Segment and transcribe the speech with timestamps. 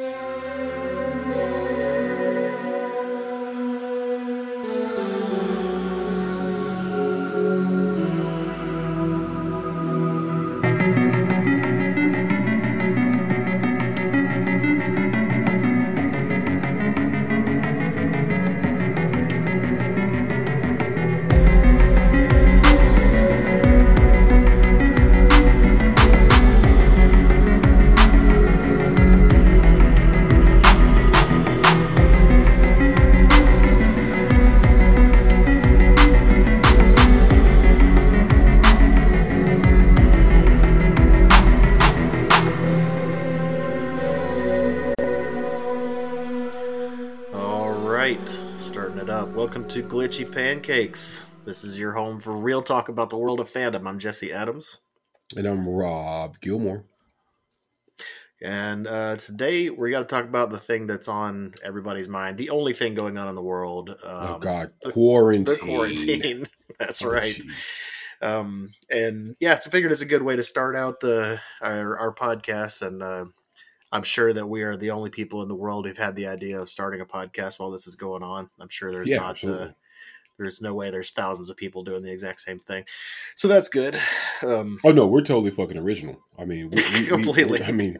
[0.00, 0.57] All
[49.68, 51.24] to Glitchy Pancakes.
[51.44, 53.86] This is your home for real talk about the world of fandom.
[53.86, 54.78] I'm Jesse Adams,
[55.36, 56.84] And I'm Rob Gilmore.
[58.42, 62.50] and uh, today we got to talk about the thing that's on everybody's mind, the
[62.50, 63.90] only thing going on in the world.
[63.90, 65.44] Um, oh God, quarantine.
[65.54, 66.46] the quarantine.
[66.78, 67.38] that's Oh, right.
[68.22, 71.98] Um, and yeah, so I figured it's a good way to start out the our,
[71.98, 73.26] our podcast, and uh,
[73.90, 76.60] I'm sure that we are the only people in the world who've had the idea
[76.60, 78.50] of starting a podcast while this is going on.
[78.60, 79.42] I'm sure there's Yeah, not.
[79.44, 79.68] Uh,
[80.38, 82.84] there's no way there's thousands of people doing the exact same thing,
[83.34, 83.98] so that's good.
[84.42, 86.20] Um, Oh no, we're totally fucking original.
[86.38, 87.64] I mean, we, we, we- Completely.
[87.64, 87.98] I mean,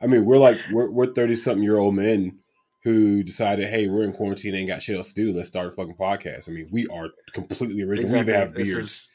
[0.00, 2.38] I mean, we're like we're we're thirty something year old men
[2.84, 5.32] who decided, hey, we're in quarantine, ain't got shit else to do.
[5.36, 6.48] Let's start a fucking podcast.
[6.48, 8.00] I mean, we are completely original.
[8.02, 8.32] exactly.
[8.32, 8.84] We even have This beards.
[8.86, 9.10] is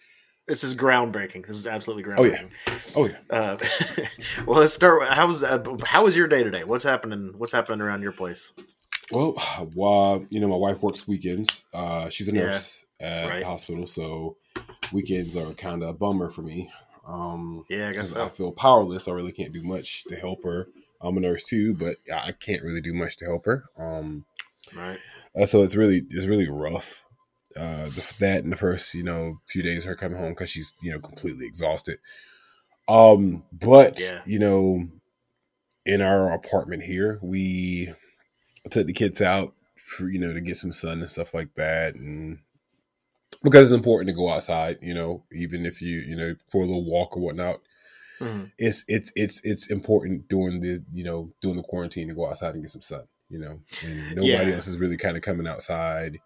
[0.47, 1.45] this is groundbreaking.
[1.47, 2.49] This is absolutely groundbreaking.
[2.95, 3.17] Oh, yeah.
[3.31, 3.37] oh yeah.
[3.37, 3.57] Uh,
[4.45, 4.99] well, let's start.
[5.01, 6.63] with- How was uh, how was your day today?
[6.63, 7.33] What's happening?
[7.37, 8.51] What's happening around your place?
[9.11, 9.35] Well,
[9.81, 11.63] uh, you know, my wife works weekends.
[11.73, 13.39] Uh, she's a Yeah, nurse at right.
[13.41, 14.37] the hospital, so
[14.93, 16.69] weekends are kind of a bummer for me.
[17.07, 19.07] Um, Yeah, I guess because I feel powerless.
[19.07, 20.67] I really can't do much to help her.
[21.01, 23.65] I'm a nurse too, but I can't really do much to help her.
[23.77, 24.25] Um,
[24.75, 24.97] Right.
[25.39, 27.04] uh, so it's really it's really rough.
[27.57, 27.89] Uh,
[28.19, 30.99] that in the first you know few days, her coming home because she's you know
[30.99, 31.99] completely exhausted.
[32.87, 34.21] Um, but Yeah.
[34.25, 34.87] you know,
[35.85, 37.93] in our apartment here, we
[38.71, 41.95] took the kids out for you know to get some sun and stuff like that,
[41.95, 42.39] and
[43.43, 46.65] because it's important to go outside, you know, even if you you know for a
[46.65, 47.59] little walk or whatnot
[48.19, 48.51] Mhm.
[48.57, 52.53] it's it's it's it's important during the you know during the quarantine to go outside
[52.53, 54.53] and get some sun you know and nobody Yeah.
[54.53, 56.19] else is really kind of coming outside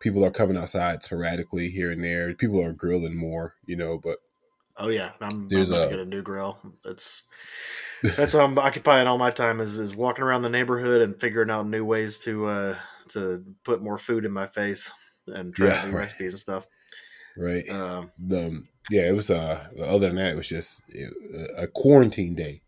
[0.00, 4.18] people are coming outside sporadically here and there people are grilling more you know but
[4.78, 6.58] Oh yeah, I'm, There's I'm about a- to get a new grill.
[6.84, 7.26] That's
[8.16, 11.50] that's how I'm occupying all my time is, is walking around the neighborhood and figuring
[11.50, 12.78] out new ways to uh,
[13.10, 14.90] to put more food in my face
[15.26, 16.00] and try Yeah, new right.
[16.00, 16.66] recipes and stuff.
[17.36, 20.80] right Um, the yeah it was uh other than that it was just
[21.56, 22.62] a quarantine day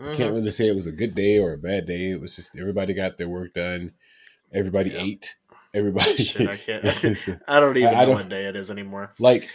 [0.00, 0.14] mhm.
[0.16, 2.56] can't really say it was a good day or a bad day it was just
[2.58, 3.92] everybody got their work done
[4.52, 5.02] everybody Yeah.
[5.02, 5.36] ate
[5.74, 6.84] everybody Shit, I can't.
[7.48, 9.12] I don't even I- I know don't- what day it is anymore.
[9.18, 9.48] like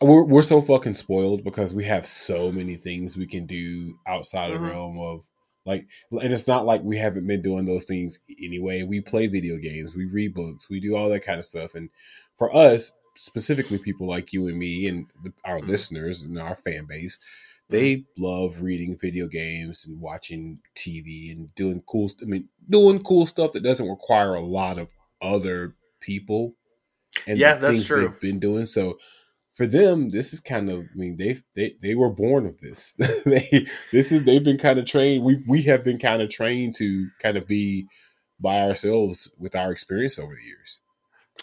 [0.00, 4.50] we're we're so fucking spoiled because we have so many things we can do outside
[4.52, 4.54] Mhm.
[4.54, 5.28] the realm of
[5.66, 9.56] like and it's not like we haven't been doing those things anyway we play video
[9.56, 11.90] games we read books we do all that kind of stuff and
[12.36, 15.66] for us specifically people like you and me and the, our Mhm.
[15.66, 17.18] listeners and our fan base
[17.68, 23.02] they love reading video games and watching tv and doing cool st- i mean doing
[23.02, 24.88] cool stuff that doesn't require a lot of
[25.22, 26.54] other people
[27.26, 28.08] and Yeah, that's things true.
[28.08, 28.98] they've been doing so
[29.54, 30.82] for them, this is kind of.
[30.82, 32.92] I mean, they they they were born of this.
[33.26, 35.24] they this is they've been kind of trained.
[35.24, 37.88] We we have been kind of trained to kind of be
[38.40, 40.80] by ourselves with our experience over the years.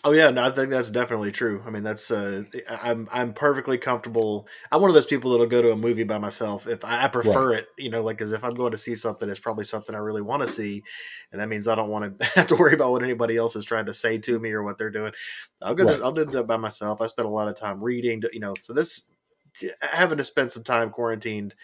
[0.08, 1.64] Oh yeah, no, I think that's definitely true.
[1.66, 4.48] I mean, that's uh, I'm I'm perfectly comfortable.
[4.72, 7.08] I'm one of those people that'll go to a movie by myself if I, I
[7.08, 7.70] prefer it.
[7.76, 10.22] You know, like because if I'm going to see something, it's probably something I really
[10.22, 10.84] want to see,
[11.32, 13.66] and that means I don't want to have to worry about what anybody else is
[13.66, 15.12] trying to say to me or what they're doing.
[15.64, 15.86] I'll go.
[15.86, 15.96] Right.
[15.96, 17.02] To, I'll do that by myself.
[17.02, 18.22] I spend a lot of time reading.
[18.32, 19.12] You know, so this
[19.82, 21.56] having to spend some time quarantined.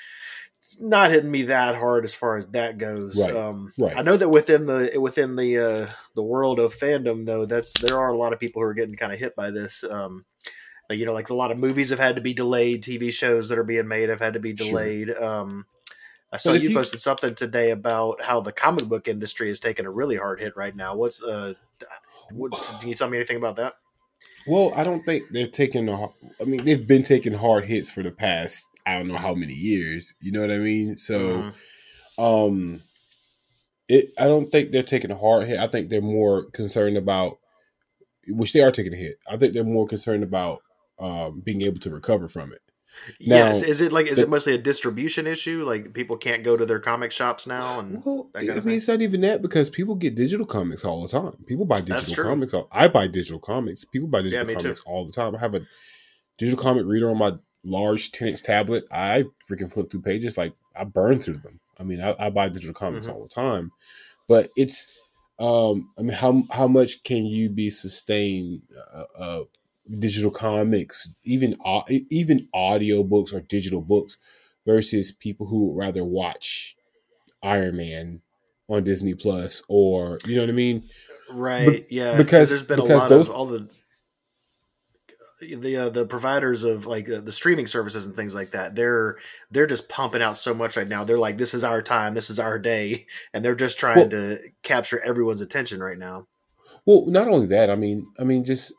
[0.62, 3.20] It's not hitting me that hard as far as that goes.
[3.20, 3.36] Right.
[3.36, 3.98] Um, Right.
[3.98, 7.98] I know that within the within the uh, the world of fandom, though, that's there
[8.00, 9.84] are a lot of people who are getting kind of hit by this.
[9.84, 10.24] Um,
[10.88, 12.84] like, you know, like a lot of movies have had to be delayed.
[12.84, 14.68] TV shows that are being made have had to be Sure.
[14.68, 15.10] delayed.
[15.10, 15.66] Um,
[16.32, 19.88] I saw you, you- posted something today about how the comic book industry is taking
[19.88, 20.96] a really hard hit right now.
[20.96, 21.56] What's uh,
[22.30, 23.74] what, can you tell me anything about that?
[24.48, 25.88] Well, I don't think they're taking.
[25.90, 26.08] A,
[26.42, 28.66] I mean, they've been taking hard hits for the past.
[28.86, 30.14] I don't know how many years.
[30.22, 30.98] You know what I mean?
[30.98, 31.20] So.
[31.20, 31.54] Mhm.
[32.18, 32.82] um
[33.88, 37.40] it i don't think they're taking a hard hit i think they're more concerned about
[38.28, 40.60] which they are taking a hit i think they're more concerned about
[41.00, 42.60] um being able to recover from it
[43.20, 45.64] Now, yes, is it like is the, it mostly a distribution issue?
[45.66, 48.72] Like people can't go to their comic shops now, and well, I mean, thing?
[48.74, 51.36] it's not even that because people get digital comics all the time.
[51.46, 52.54] People buy digital comics.
[52.54, 53.86] All, I buy digital comics.
[53.86, 54.90] People buy digital yeah, comics too.
[54.90, 55.36] all the time.
[55.36, 55.62] I have a
[56.38, 57.34] digital comic reader on my
[57.64, 58.86] large 10 inch tablet.
[58.92, 61.60] I freaking flip through pages like I burn through them.
[61.80, 63.16] I mean, I, I buy digital comics mm-hmm.
[63.16, 63.72] all the time,
[64.28, 64.88] but it's
[65.40, 68.62] um, I mean, how how much can you be sustained?
[68.94, 69.44] Uh, uh,
[70.00, 71.58] digital comics, even
[72.10, 74.18] even audio books or digital books,
[74.66, 76.76] versus people who would rather watch
[77.44, 78.22] Iron Man
[78.70, 80.84] on Disney Plus or you know what I mean?
[81.30, 81.88] Right.
[81.88, 82.18] Be- yeah.
[82.18, 83.70] Because there's been because a lot those, of all the
[85.42, 89.18] the uh, the providers of like uh, the streaming services and things like that they're
[89.50, 92.30] they're just pumping out so much right now they're like this is our time this
[92.30, 96.28] is our day and they're just trying well, to capture everyone's attention right now
[96.86, 98.72] well not only that i mean i mean just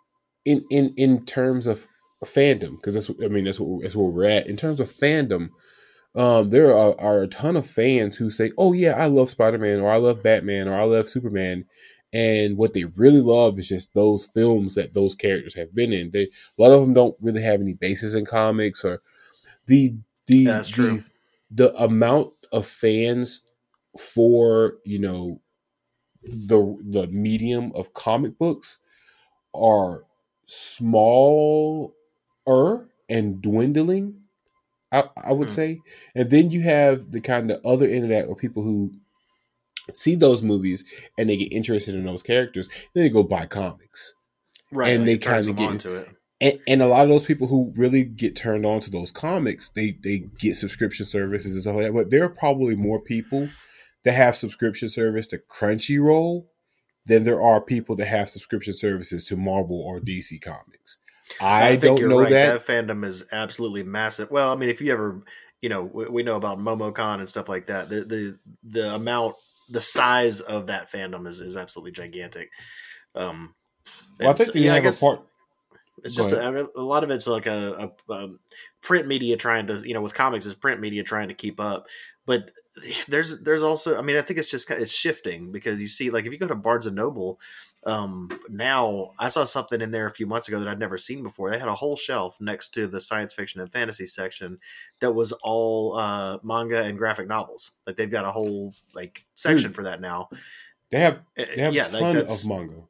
[0.44, 1.86] in in in terms of
[2.24, 5.50] fandom because that's I mean that's what that's where we're at in terms of fandom.
[6.14, 9.58] Um, there are, are a ton of fans who say, "Oh yeah, I love Spider
[9.58, 11.64] Man, or I love Batman, or I love Superman,"
[12.12, 16.10] and what they really love is just those films that those characters have been in.
[16.10, 16.28] They a
[16.58, 19.00] lot of them don't really have any basis in comics or
[19.66, 19.94] the
[20.26, 21.02] the That's true.
[21.50, 23.42] the, the amount of fans
[23.98, 25.40] for you know
[26.22, 28.78] the the medium of comic books
[29.54, 30.04] are
[30.52, 31.90] smaller
[33.08, 34.20] and dwindling,
[34.90, 35.52] I, I would mm.
[35.52, 35.80] say.
[36.14, 38.92] And then you have the kind of other end of that where people who
[39.94, 40.84] see those movies
[41.18, 44.14] and they get interested in those characters, then they go buy comics.
[44.70, 44.92] Right.
[44.92, 46.08] And they kind of get into it.
[46.40, 49.68] And, and, a lot of those people who really get turned on to those comics,
[49.68, 51.92] they they get subscription services and stuff like that.
[51.92, 53.48] But there are probably more people
[54.02, 56.46] that have subscription service to Crunchyroll
[57.06, 60.98] than there are people that have subscription services to Marvel or DC Comics.
[61.40, 62.30] I, I don't know right.
[62.30, 62.66] that.
[62.66, 64.30] that fandom is absolutely massive.
[64.30, 65.22] Well, I mean, if you ever,
[65.60, 67.88] you know, we, we know about MomoCon and stuff like that.
[67.88, 69.36] The the the amount,
[69.70, 72.50] the size of that fandom is is absolutely gigantic.
[73.14, 73.54] Um,
[74.18, 75.22] well, I think yeah, I guess, part.
[76.04, 78.28] It's just a, a, lot of it's like a, a, a
[78.80, 81.86] print media trying to, you know, with comics is print media trying to keep up.
[82.26, 82.50] But
[83.08, 86.24] there's there's also i mean i think it's just it's shifting because you see like
[86.24, 87.38] if you go to barnes and noble
[87.84, 91.22] um now i saw something in there a few months ago that i'd never seen
[91.22, 91.50] before.
[91.50, 94.58] They had a whole shelf next to the science fiction and fantasy section
[95.00, 97.72] that was all uh manga and graphic novels.
[97.86, 100.28] Like they've got a whole like section Dude, for that now.
[100.90, 102.82] They have eh, they have yeah, a ton like of manga.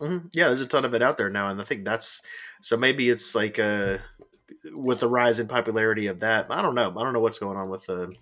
[0.00, 0.26] Mm-hmm.
[0.32, 2.22] yeah there's a ton of it out there now and i think that's
[2.60, 3.98] so maybe it's like uh
[4.74, 6.90] with the rise in popularity of that i don't know.
[6.90, 8.12] I don't know what's going on with the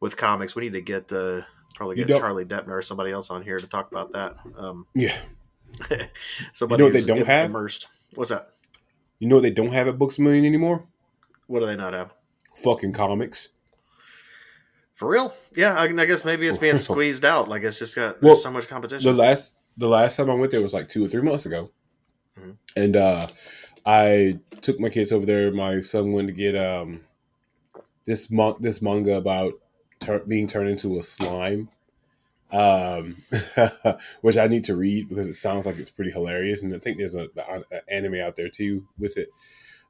[0.00, 0.54] with comics.
[0.54, 1.42] We need to get uh,
[1.74, 4.36] probably get Charlie Deppner or somebody else on here to talk about that.
[4.56, 5.16] Um, yeah.
[6.52, 7.88] somebody you know they don't have immersed.
[8.14, 8.48] What's that?
[9.18, 10.86] You know what they don't have at Books a Million anymore?
[11.46, 12.12] What do they not have?
[12.62, 13.48] Fucking comics.
[14.94, 15.34] For real?
[15.54, 17.48] Yeah, I, I guess maybe it's being squeezed out.
[17.48, 19.10] Like it's just got well, so much competition.
[19.10, 21.70] The last the last time I went there was like two or three months ago,
[22.38, 22.52] mm-hmm.
[22.76, 23.28] and uh,
[23.84, 25.52] I took my kids over there.
[25.52, 27.02] My son went to get um,
[28.06, 29.52] this mon- this manga about
[30.00, 31.68] ter- being turned into a slime,
[32.50, 33.22] um,
[34.20, 36.62] which I need to read because it sounds like it's pretty hilarious.
[36.62, 39.28] And I think there's a, an anime out there too with it.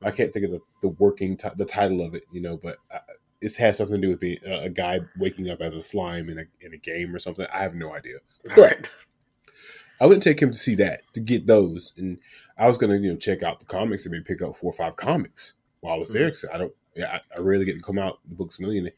[0.03, 2.77] I can't think of the, the working t- the title of it, you know, but
[2.91, 2.99] uh,
[3.41, 6.29] it has something to do with being uh, a guy waking up as a slime
[6.29, 7.47] in a in a game or something.
[7.53, 8.19] I have no idea.
[8.55, 8.91] But
[10.01, 12.19] I wouldn't take him to see that to get those, and
[12.59, 14.77] I was gonna you know check out the comics and maybe pick up four or
[14.77, 16.31] five comics while I was there.
[16.31, 16.55] Mm-hmm.
[16.55, 18.91] I don't, yeah, I, I rarely get to come out the books a million.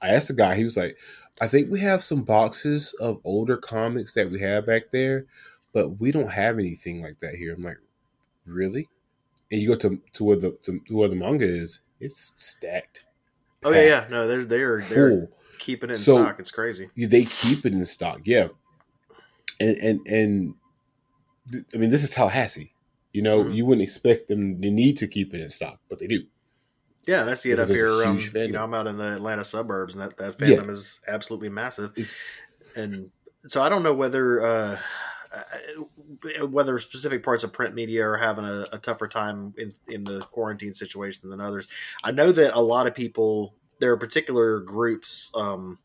[0.00, 0.96] I asked the guy, he was like,
[1.40, 5.26] I think we have some boxes of older comics that we have back there,
[5.72, 7.54] but we don't have anything like that here.
[7.54, 7.78] I'm like,
[8.44, 8.88] really?
[9.50, 13.06] And you go to to where the to where the manga is, it's stacked.
[13.64, 14.06] Oh yeah, yeah.
[14.10, 15.28] No, they're they're they're
[15.58, 16.38] keeping it in so, stock.
[16.38, 16.90] It's crazy.
[16.96, 18.48] They keep it in stock, yeah.
[19.60, 20.54] And and and
[21.74, 22.74] I mean, this is Tallahassee.
[23.12, 23.52] You know, mm-hmm.
[23.52, 26.24] you wouldn't expect them to need to keep it in stock, but they do.
[27.08, 28.04] Yeah, and I see it up here.
[28.04, 30.72] Um, you know, I'm out in the Atlanta suburbs, and that, that fandom yeah.
[30.72, 31.92] is absolutely massive.
[31.96, 32.12] It's,
[32.76, 33.10] and
[33.46, 34.78] so I don't know whether uh,
[35.32, 40.04] uh, whether specific parts of print media are having a, a, tougher time in in
[40.04, 41.66] the quarantine situation than others.
[42.04, 45.30] I know that a lot of people there are particular groups.
[45.34, 45.78] Um,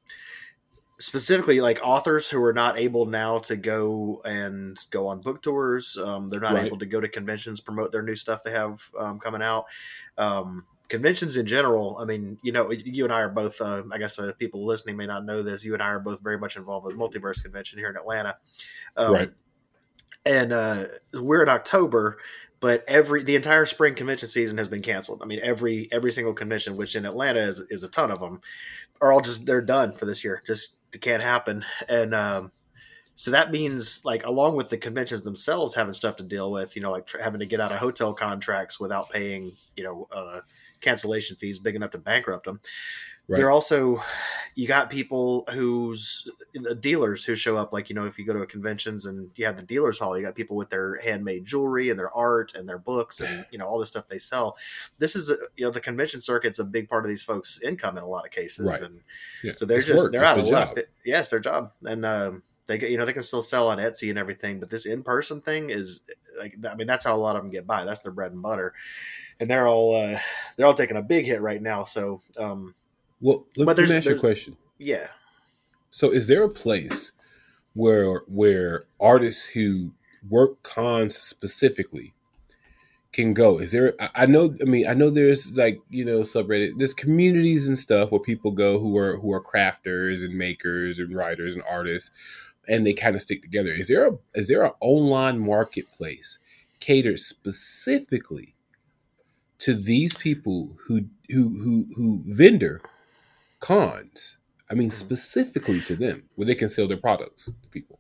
[1.00, 5.98] specifically like authors who are not able now to go and go on book tours
[5.98, 6.66] um, they're not right.
[6.66, 9.66] able to go to conventions promote their new stuff they have um, coming out
[10.18, 13.98] um, conventions in general, I mean, you know, you and I are both, uh, I
[13.98, 15.66] guess uh, people listening may not know this.
[15.66, 18.38] You and I are both very much involved with Multiverse Convention here in Atlanta.
[18.96, 19.32] Um, right.
[20.24, 22.20] And uh, we're in October,
[22.60, 25.24] but every the entire spring convention season has been canceled.
[25.24, 28.42] I mean, every every single convention, which in Atlanta is is a ton of them,
[29.02, 30.44] are all just they're done for this year.
[30.46, 32.52] Just can't happen, and um,
[33.16, 36.84] so that means like along with the conventions themselves having stuff to deal with, you
[36.84, 40.42] know, like tr- having to get out of hotel contracts without paying, you know, uh,
[40.84, 42.60] cancellation fees big enough to bankrupt them.
[43.28, 43.38] Right.
[43.38, 44.04] They're also
[44.56, 48.34] you got people who's the dealers who show up like you know if you go
[48.34, 51.90] to conventions and you have the dealers hall you got people with their handmade jewelry
[51.90, 54.58] and their art and their books and you know all the stuff they sell
[55.00, 58.04] this is you know the convention circuit's a big part of these folks income in
[58.04, 58.82] a lot of cases right.
[58.82, 59.00] and
[59.42, 59.54] yeah.
[59.54, 60.12] so they're it's just work.
[60.12, 63.14] they're it's out of luck yes their job and um, they get you know they
[63.14, 66.02] can still sell on Etsy and everything, but this in person thing is
[66.40, 67.84] like I mean that's how a lot of them get by.
[67.84, 68.74] That's their bread and butter,
[69.40, 70.20] and they're all uh,
[70.56, 71.84] they're all taking a big hit right now.
[71.84, 72.76] So um,
[73.24, 74.58] well, let, but let me ask you a question.
[74.78, 75.08] Yeah.
[75.92, 77.14] So, is there a place
[77.74, 79.92] where where artists who
[80.30, 82.14] work cons specifically
[83.14, 83.60] can go?
[83.60, 83.94] Is there?
[84.16, 84.56] I know.
[84.62, 86.74] I mean, I know there's like you know subreddit.
[86.78, 91.16] There's communities and stuff where people go who are who are crafters and makers and
[91.16, 92.12] writers and artists,
[92.68, 93.72] and they kind of stick together.
[93.72, 96.40] Is there a is there an online marketplace
[96.82, 98.54] catered specifically
[99.64, 102.82] to these people who who who who vendor
[103.60, 104.38] cons.
[104.70, 104.96] I mean, mm-hmm.
[104.96, 108.00] specifically to them, where they can sell their products to people.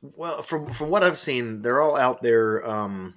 [0.00, 3.14] Well, from from what I've seen, they're all out there um,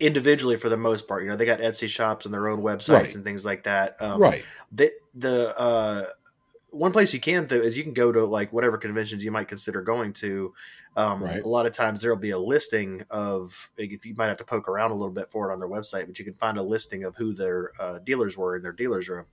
[0.00, 1.22] individually for the most part.
[1.22, 3.14] You know, they got Etsy shops and their own websites right.
[3.14, 4.00] and things like that.
[4.00, 4.44] Um, right.
[4.72, 6.06] The the uh,
[6.74, 9.48] one place you can though is you can go to like whatever conventions you might
[9.48, 10.54] consider going to.
[10.96, 11.42] Um, right.
[11.42, 14.68] A lot of times there'll be a listing of if you might have to poke
[14.68, 17.02] around a little bit for it on their website, but you can find a listing
[17.02, 19.26] of who their uh, dealers were in their dealers room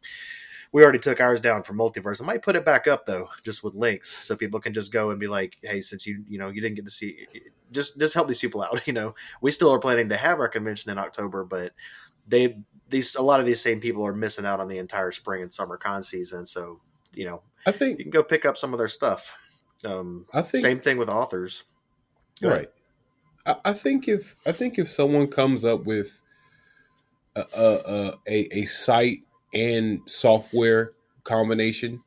[0.72, 2.22] we already took ours down for multiverse.
[2.22, 5.10] I might put it back up though, just with links, so people can just go
[5.10, 7.28] and be like, "Hey, since you you know you didn't get to see,
[7.72, 10.48] just just help these people out." You know, we still are planning to have our
[10.48, 11.74] convention in October, but
[12.28, 12.56] they
[12.90, 15.54] these a lot of these same people are missing out on the entire spring and
[15.54, 16.46] summer con season.
[16.46, 16.82] So
[17.14, 19.38] you know, I think you can go pick up some of their stuff.
[19.84, 21.64] Um, I think same thing with authors,
[22.42, 22.70] go right?
[23.46, 26.20] I, I think if I think if someone comes up with
[27.36, 29.20] a, a, a, a site
[29.54, 32.02] and software combination,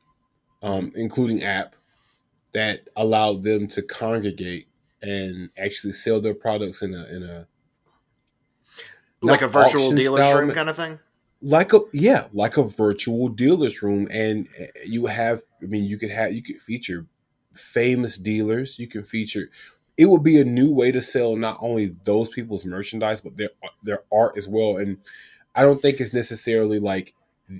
[0.63, 1.75] um, including app,
[2.53, 4.67] that allowed them to congregate
[5.01, 7.47] and actually sell their products in a in a
[9.21, 10.99] like a virtual dealer's room kind of thing.
[11.45, 15.43] Like a yeah, like a virtual dealer's room, and eh, you have.
[15.61, 17.05] I mean, you could have you could feature
[17.53, 18.79] famous dealers.
[18.79, 19.51] You can feature.
[19.95, 23.51] It would be a new way to sell not only those people's merchandise, but their
[23.83, 24.77] their art as well.
[24.77, 24.97] And
[25.53, 27.13] I don't think it's necessarily like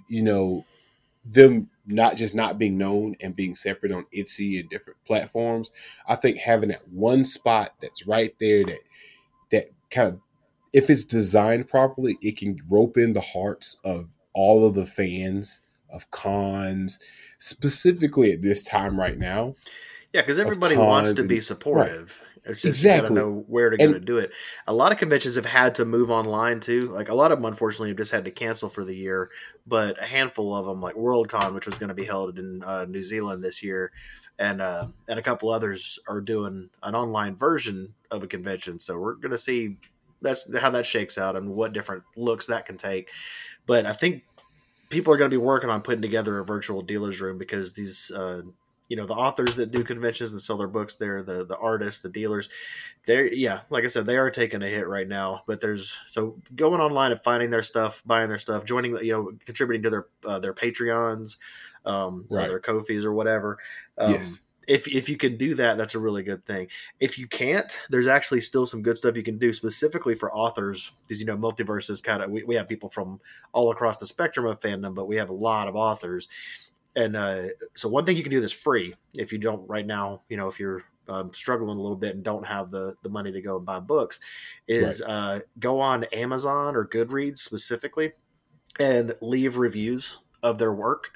[0.07, 0.65] you know,
[1.25, 5.71] them not just not being known and being separate on Etsy and different platforms.
[6.07, 8.79] I think having that one spot that's right there that
[9.51, 10.19] that kind of
[10.75, 15.62] if it's designed properly, it can rope in the hearts of all of the fans
[15.89, 17.00] of cons,
[17.39, 19.55] specifically at this time right now.
[20.12, 22.20] Yeah, because everybody wants to be supportive.
[22.20, 22.51] Right.
[22.51, 23.10] It's just exactly.
[23.15, 24.32] you gotta know where to go and, to do it.
[24.67, 26.91] A lot of conventions have had to move online too.
[26.91, 29.32] Like a lot of them, unfortunately, have just had to cancel for the year.
[29.65, 32.86] But a handful of them, like Worldcon, which was going to be held in uh,
[32.86, 33.94] New Zealand this year,
[34.38, 38.77] and uh, and a couple others are doing an online version of a convention.
[38.77, 39.77] So we're going to see
[40.22, 43.10] that's how that shakes out and what different looks that can take.
[43.65, 44.24] But I think
[44.89, 48.12] people are going to be working on putting together a virtual dealers room because these
[48.12, 48.41] uh,
[48.88, 52.01] you know the authors that do conventions and sell their books there the the artists
[52.01, 52.50] the dealers
[53.07, 56.38] they're yeah like i said they are taking a hit right now but there's so
[56.55, 60.05] going online and finding their stuff buying their stuff joining you know contributing to their
[60.25, 61.38] uh, their patreons
[61.86, 62.48] um right.
[62.48, 63.57] their Ko-fis or whatever
[63.98, 66.67] um, yes if if you can do that, that's a really good thing.
[67.00, 70.91] If you can't, there's actually still some good stuff you can do specifically for authors
[71.03, 73.19] because you know multiverse is kind of we, we have people from
[73.53, 76.27] all across the spectrum of fandom, but we have a lot of authors
[76.95, 77.43] and uh,
[77.74, 80.48] so one thing you can do that's free if you don't right now you know
[80.48, 83.57] if you're um, struggling a little bit and don't have the the money to go
[83.57, 84.19] and buy books
[84.67, 85.12] is right.
[85.12, 88.13] uh, go on amazon or goodreads specifically
[88.79, 91.11] and leave reviews of their work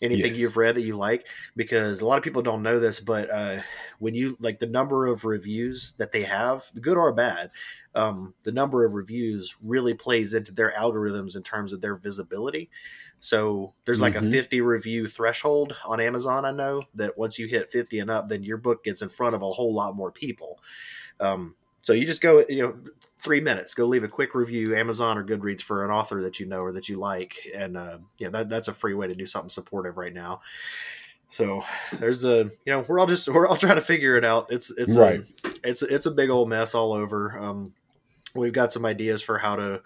[0.00, 0.38] anything yes.
[0.38, 3.60] you've read that you like because a lot of people don't know this but uh,
[3.98, 7.50] when you like the number of reviews that they have good or bad
[7.94, 12.70] um, the number of reviews really plays into their algorithms in terms of their visibility
[13.20, 14.28] so there's like mm-hmm.
[14.28, 16.44] a 50 review threshold on Amazon.
[16.44, 19.34] I know that once you hit 50 and up, then your book gets in front
[19.34, 20.60] of a whole lot more people.
[21.18, 21.56] Um,
[21.88, 22.76] so you just go, you know,
[23.22, 26.44] three minutes, go leave a quick review, Amazon or Goodreads for an author that you
[26.44, 29.24] know or that you like, and uh, yeah, that, that's a free way to do
[29.24, 30.42] something supportive right now.
[31.30, 31.64] So
[31.94, 34.48] there's a, you know, we're all just we're all trying to figure it out.
[34.52, 35.22] It's it's right.
[35.44, 37.38] A, it's it's a big old mess all over.
[37.38, 37.72] Um,
[38.34, 39.80] we've got some ideas for how to,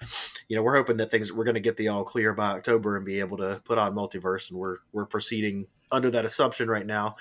[0.48, 2.96] you know, we're hoping that things we're going to get the all clear by October
[2.96, 6.84] and be able to put on multiverse, and we're we're proceeding under that assumption right
[6.84, 7.14] now.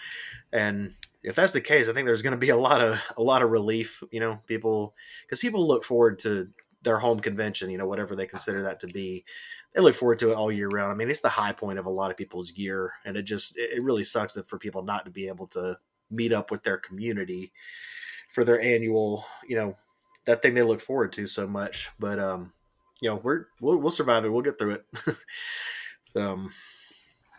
[0.52, 3.22] And if that's the case, I think there's going to be a lot of a
[3.22, 4.04] lot of relief.
[4.12, 6.50] You know, people because people look forward to
[6.84, 7.70] their home convention.
[7.70, 9.26] You know, whatever they consider that to be,
[9.74, 10.92] they look forward to it all year round.
[10.92, 13.58] I mean, it's the high point of a lot of people's year, and it just
[13.58, 15.78] it really sucks that for people not to be able to
[16.10, 17.52] meet up with their community
[18.30, 19.78] for their annual, you know,
[20.26, 21.90] that thing they look forward to so much.
[22.00, 22.54] But um,
[23.02, 24.30] you know, we're we'll, we'll survive it.
[24.30, 24.86] We'll get through it.
[26.16, 26.52] um,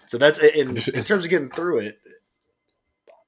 [0.07, 1.99] so that's in in terms of getting through it.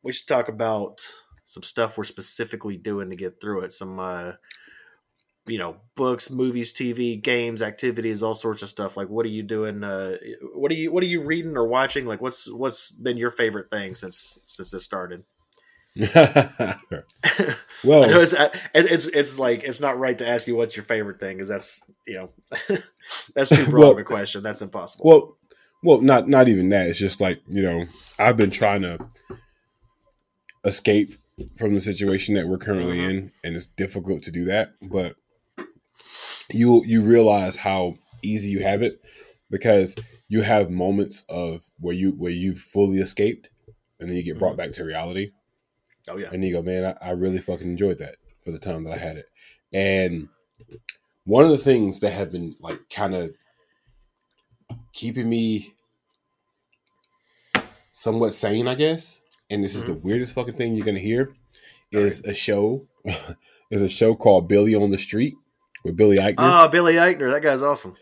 [0.04, 1.00] We should talk about
[1.44, 3.72] some stuff we're specifically doing to get through it.
[3.72, 4.32] Some uh,
[5.46, 8.96] you know, books, movies, TV, games, activities, all sorts of stuff.
[8.96, 9.84] Like, what are you doing?
[9.84, 10.16] Uh,
[10.54, 12.06] what are you what are you reading or watching?
[12.06, 15.24] Like, what's what's been your favorite thing since since this started?
[15.96, 16.42] well,
[17.84, 21.36] it's, uh, it's it's like it's not right to ask you what's your favorite thing
[21.36, 22.30] because that's you know
[23.34, 24.42] that's too broad well, of a question.
[24.42, 25.04] That's impossible.
[25.04, 25.36] Well,
[25.84, 26.88] well, not not even that.
[26.88, 27.84] It's just like you know
[28.18, 28.98] I've been trying to
[30.64, 31.14] escape
[31.56, 33.10] from the situation that we're currently uh-huh.
[33.10, 34.74] in, and it's difficult to do that.
[34.82, 35.16] But
[36.50, 39.00] you you realize how easy you have it
[39.50, 39.96] because
[40.28, 43.48] you have moments of where you where you've fully escaped,
[44.00, 44.58] and then you get brought mm-hmm.
[44.58, 45.30] back to reality
[46.08, 46.28] Oh yeah.
[46.32, 48.98] And you go, man, I, I really fucking enjoyed that for the time that I
[48.98, 49.26] had it.
[49.72, 50.28] And
[51.24, 53.34] one of the things that have been like kind of
[54.92, 55.74] keeping me
[57.92, 59.20] somewhat sane, I guess,
[59.54, 59.92] and this is mm-hmm.
[59.92, 61.34] the weirdest fucking thing you're gonna hear,
[61.90, 62.32] is right.
[62.32, 62.86] a show
[63.70, 65.34] is a show called Billy on the Street
[65.84, 66.34] with Billy Eichner.
[66.38, 67.96] Oh, Billy Eichner, that guy's awesome.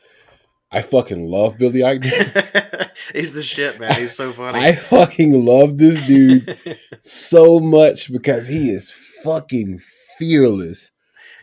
[0.71, 2.90] I fucking love Billy Eichner.
[3.12, 4.00] He's the shit, man.
[4.00, 4.59] He's so funny.
[4.59, 6.59] I fucking love this dude
[7.00, 8.90] so much because he is
[9.23, 9.80] fucking
[10.18, 10.92] fearless.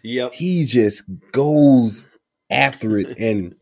[0.04, 0.34] Yep.
[0.34, 2.08] He just goes
[2.50, 3.56] after it and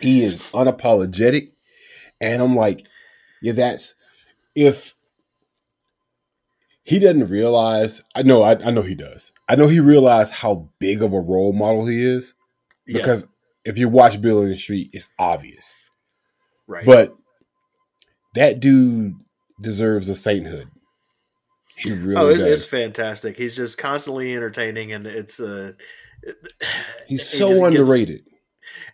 [0.00, 1.52] he is unapologetic.
[2.20, 2.86] And I'm like,
[3.40, 3.94] yeah, that's
[4.56, 4.94] if
[6.84, 9.32] he doesn't realize I know I, I know he does.
[9.48, 12.34] I know he realized how big of a role model he is.
[12.86, 13.26] Because
[13.64, 15.76] if you watch Billy on the Street, it's obvious.
[16.66, 16.84] Right.
[16.84, 17.14] But
[18.34, 19.14] that dude
[19.60, 20.68] deserves a sainthood.
[21.76, 23.36] He really oh, it's, it's, fantastic.
[23.36, 25.72] He's just constantly entertaining, and it's uh,
[27.06, 28.24] he's so underrated.
[28.24, 28.36] Gets,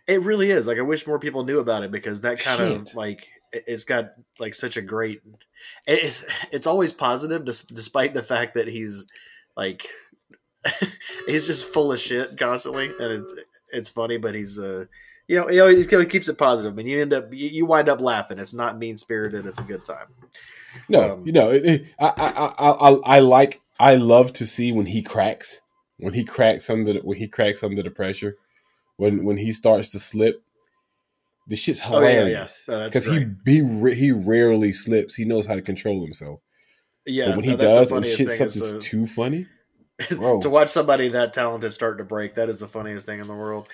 [0.07, 0.65] it really is.
[0.65, 4.13] Like I wish more people knew about it because that kind of like it's got
[4.39, 5.21] like such a great.
[5.87, 9.07] It's it's always positive, despite the fact that he's
[9.55, 9.87] like
[11.27, 13.33] he's just full of shit constantly, and it's
[13.71, 14.85] it's funny, but he's uh
[15.29, 18.01] you know, he always he keeps it positive, and you end up you wind up
[18.01, 18.39] laughing.
[18.39, 20.07] It's not mean spirited; it's a good time.
[20.89, 24.71] No, um, you know, it, it, I, I, I, I like, I love to see
[24.71, 25.61] when he cracks,
[25.97, 28.37] when he cracks under, the, when he cracks under the pressure,
[28.97, 30.41] when when he starts to slip.
[31.49, 33.25] The shit's hilarious because oh, yeah, yeah.
[33.45, 35.15] he he he rarely slips.
[35.15, 36.39] He knows how to control himself.
[37.05, 38.79] Yeah, but when no, he does, and shit something's the...
[38.79, 39.47] too funny.
[40.09, 43.33] to watch somebody that talented start to break, that is the funniest thing in the
[43.33, 43.67] world.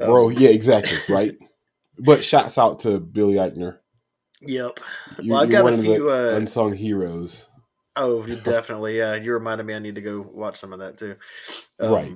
[0.00, 1.36] Um, Bro, yeah, exactly, right?
[1.98, 3.78] but shouts out to Billy Eichner.
[4.40, 4.80] Yep.
[5.20, 7.48] You, well, I've got a few uh, unsung heroes.
[7.96, 8.96] Oh, definitely.
[8.98, 9.74] Yeah, you reminded me.
[9.74, 11.16] I need to go watch some of that too.
[11.80, 12.14] Um, right.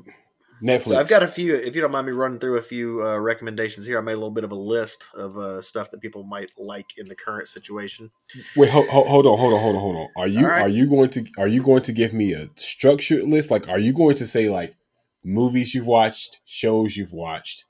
[0.62, 0.88] Netflix.
[0.88, 1.54] So I've got a few.
[1.54, 4.16] If you don't mind me running through a few uh, recommendations here, I made a
[4.16, 7.48] little bit of a list of uh, stuff that people might like in the current
[7.48, 8.10] situation.
[8.54, 10.08] Wait, ho- ho- hold on, hold on, hold on, hold on.
[10.16, 10.62] Are you right.
[10.62, 13.50] are you going to are you going to give me a structured list?
[13.50, 14.76] Like, are you going to say like
[15.24, 17.64] movies you've watched, shows you've watched,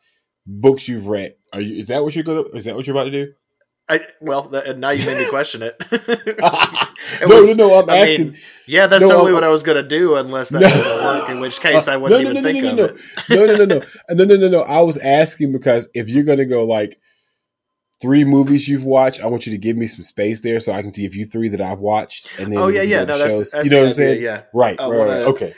[0.46, 1.36] books you've read?
[1.52, 1.76] Are you?
[1.76, 2.42] Is that what you're gonna?
[2.54, 3.32] Is that what you're about to do?
[3.88, 5.82] I well, now you made me question it.
[7.20, 8.32] no, was, no, no, I'm I asking.
[8.32, 10.68] Mean, yeah, that's no, totally I'm, what I was going to do, unless that no.
[10.68, 11.30] doesn't work.
[11.30, 12.96] In which case, I wouldn't no, even think of it.
[13.28, 14.60] no, no, no, no, no, no, no, no.
[14.62, 16.98] I was asking because if you're going to go like
[18.00, 20.82] three movies you've watched, I want you to give me some space there so I
[20.82, 23.64] can give you three that I've watched, and then oh yeah, yeah, no, that's, that's,
[23.64, 24.22] you know what I'm saying?
[24.22, 25.54] Yeah, right, right, wanna, right, okay.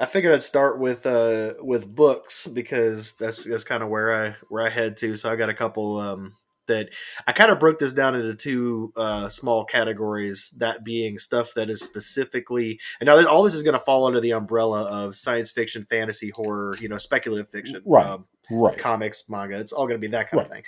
[0.00, 4.36] I figured I'd start with uh with books because that's that's kind of where I
[4.48, 5.16] where I head to.
[5.16, 6.34] So I got a couple um
[6.68, 6.90] that
[7.26, 10.54] I kind of broke this down into two uh, small categories.
[10.56, 14.20] That being stuff that is specifically, and now all this is going to fall under
[14.20, 18.06] the umbrella of science fiction, fantasy, horror, you know, speculative fiction, right?
[18.06, 18.78] Um, right.
[18.78, 19.58] Comics, manga.
[19.58, 20.46] It's all going to be that kind right.
[20.46, 20.62] of thing.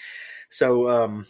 [0.51, 1.27] So, um,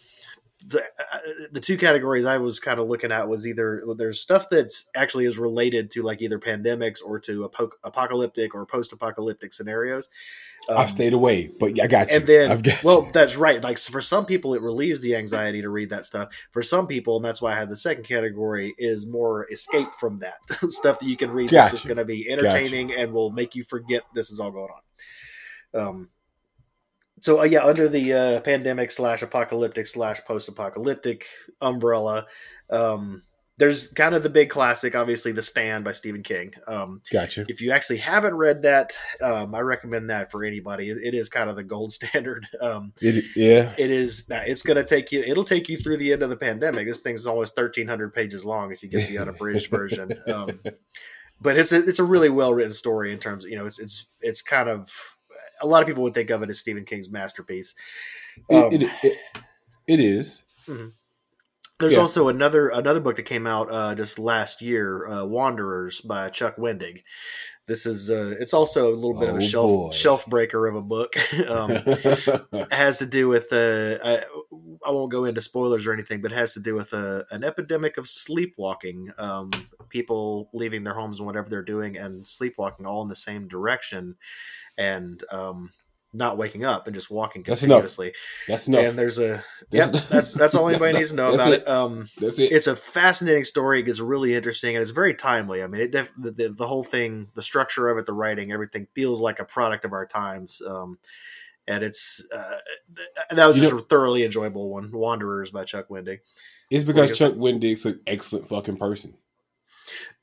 [0.66, 1.18] the, uh,
[1.53, 5.25] the two categories I was kind of looking at was either there's stuff that's actually
[5.27, 10.11] is related to like either pandemics or to ap- apocalyptic or post-apocalyptic scenarios.
[10.68, 12.16] Um, I've stayed away, but I got you.
[12.16, 13.11] And then, well, you.
[13.12, 13.62] that's right.
[13.62, 16.29] Like for some people, it relieves the anxiety to read that stuff.
[16.51, 20.18] For some people, and that's why I had the second category is more escape from
[20.18, 20.37] that
[20.70, 21.51] stuff that you can read.
[21.51, 24.68] That's just going to be entertaining and will make you forget this is all going
[24.70, 25.81] on.
[25.81, 26.11] Um,
[27.20, 31.26] so uh, yeah, under the uh, pandemic slash apocalyptic slash post apocalyptic
[31.61, 32.26] umbrella,
[32.70, 33.22] um,
[33.61, 36.54] there's kind of the big classic, obviously, The Stand by Stephen King.
[36.66, 37.44] Um, gotcha.
[37.46, 40.88] If you actually haven't read that, um, I recommend that for anybody.
[40.88, 42.46] It, it is kind of the gold standard.
[42.59, 44.26] Um, it, yeah, it is.
[44.30, 45.22] It's going to take you.
[45.22, 46.87] It'll take you through the end of the pandemic.
[46.87, 50.14] This thing's almost thirteen hundred pages long if you get the unabridged version.
[50.26, 50.61] Um,
[51.38, 53.44] but it's a, it's a really well written story in terms.
[53.44, 54.90] Of, you know, it's it's it's kind of
[55.61, 57.75] a lot of people would think of it as Stephen King's masterpiece.
[58.49, 59.18] it, it, it,
[59.87, 60.44] it is.
[60.66, 60.88] Mm-hmm.
[61.81, 62.01] There's yeah.
[62.01, 66.57] also another another book that came out uh, just last year, uh, "Wanderers" by Chuck
[66.57, 67.03] Wendig.
[67.66, 69.90] This is uh, it's also a little bit oh, of a oh, shelf boy.
[69.90, 71.14] shelf breaker of a book.
[71.49, 74.25] um, it has to do with uh, I,
[74.85, 77.23] I, won't go into spoilers or anything, but it has to do with a, uh,
[77.31, 79.12] an epidemic of sleepwalking.
[79.16, 79.53] Um,
[79.88, 84.16] people leaving their homes and whatever they're doing and sleepwalking all in the same direction,
[84.78, 85.70] and um,
[86.12, 88.12] not waking up and just walking continuously.
[88.48, 88.85] That's enough.
[88.85, 91.62] And there's a yeah, that's that's all anybody needs to know about it.
[91.62, 91.68] it.
[91.68, 92.52] Um, that's it.
[92.52, 93.80] It's a fascinating story.
[93.80, 95.62] It gets really interesting and it's very timely.
[95.62, 98.52] I mean, it def- the, the, the whole thing, the structure of it, the writing,
[98.52, 100.61] everything feels like a product of our times.
[100.66, 100.98] Um,
[101.68, 102.56] and it's uh,
[103.30, 104.90] that was just know, a thoroughly enjoyable one.
[104.90, 106.18] Wanderers by Chuck Wendig.
[106.70, 109.14] It's because Chuck Wendig's an excellent fucking person.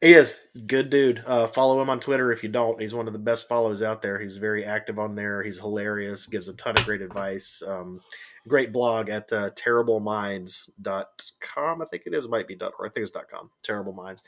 [0.01, 1.23] He is good dude.
[1.25, 2.79] Uh, follow him on Twitter if you don't.
[2.79, 4.19] He's one of the best follows out there.
[4.19, 5.41] He's very active on there.
[5.41, 6.27] He's hilarious.
[6.27, 7.63] Gives a ton of great advice.
[7.67, 8.01] Um,
[8.47, 11.81] great blog at uh, terribleminds.com.
[11.81, 12.27] I think it is.
[12.27, 13.49] Might be dot or I think it's dot com.
[13.63, 14.23] Terrible Minds.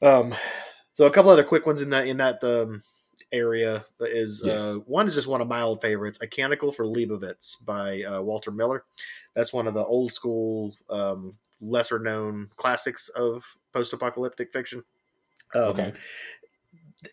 [0.00, 0.34] Um,
[0.94, 2.82] so a couple other quick ones in that in that um,
[3.32, 4.62] area is yes.
[4.62, 8.20] uh, one is just one of my old favorites, A Canticle for Leibowitz by uh,
[8.20, 8.84] Walter Miller.
[9.34, 14.84] That's one of the old school, um, lesser known classics of post apocalyptic fiction.
[15.54, 15.92] Um, okay.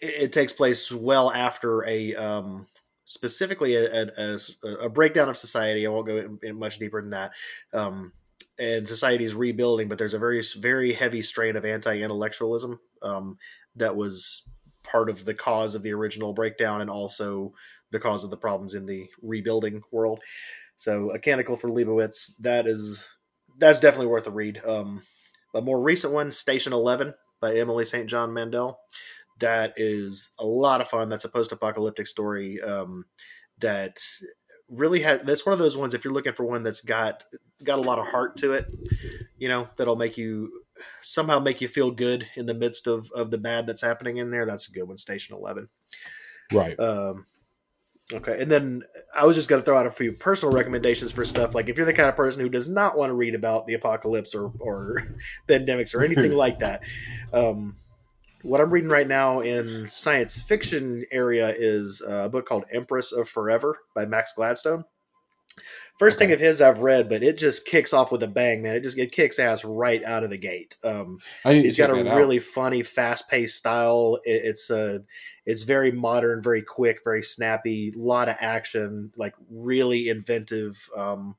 [0.02, 2.68] It, it, takes place well after a um,
[3.06, 4.38] specifically a, a,
[4.82, 5.86] a, breakdown of society.
[5.86, 7.32] I won't go in, in much deeper than that.
[7.74, 8.12] Um,
[8.60, 13.38] and society is rebuilding, but there's a very very heavy strain of anti-intellectualism um,
[13.76, 14.44] that was
[14.90, 17.54] part of the cause of the original breakdown, and also
[17.92, 20.20] the cause of the problems in the rebuilding world.
[20.76, 23.18] So, a canticle for Leibowitz that is
[23.58, 24.62] that's definitely worth a read.
[24.66, 25.02] Um,
[25.54, 28.10] a more recent one, Station Eleven by Emily St.
[28.10, 28.80] John Mandel.
[29.40, 31.10] That is a lot of fun.
[31.10, 33.06] That's a post-apocalyptic story um,
[33.60, 34.00] that
[34.70, 35.22] really has.
[35.22, 35.94] That's one of those ones.
[35.94, 37.24] If you're looking for one that's got
[37.64, 38.66] got a lot of heart to it,
[39.38, 40.64] you know, that'll make you
[41.02, 44.32] somehow make you feel good in the midst of of the bad that's happening in
[44.32, 44.46] there.
[44.46, 44.98] That's a good one.
[44.98, 45.70] Station Eleven.
[46.54, 46.80] Right.
[46.80, 47.26] Um,
[48.14, 51.26] Okay, and then I was just going to throw out a few personal recommendations for
[51.26, 51.54] stuff.
[51.54, 53.74] Like if you're the kind of person who does not want to read about the
[53.74, 55.04] apocalypse or or
[55.50, 56.84] pandemics or anything like that,
[57.34, 57.76] um,
[58.44, 63.28] what I'm reading right now in science fiction area is a book called Empress of
[63.28, 64.86] Forever by Max Gladstone.
[65.98, 66.28] First okay.
[66.28, 68.76] thing of his I've read, but it just kicks off with a bang, man.
[68.76, 70.76] It just it kicks ass right out of the gate.
[70.84, 74.20] Um, he's got a really funny, fast paced style.
[74.24, 75.04] It, it's a
[75.46, 77.94] it's very modern, very quick, very snappy.
[77.96, 81.36] A lot of action, like really inventive um,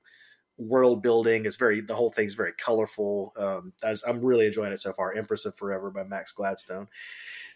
[0.56, 1.46] world building.
[1.46, 3.32] It's very the whole thing's very colorful.
[3.36, 5.14] Um, as I'm really enjoying it so far.
[5.14, 6.88] Empress of Forever by Max Gladstone.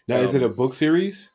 [0.07, 1.31] Now, is it a um, book series?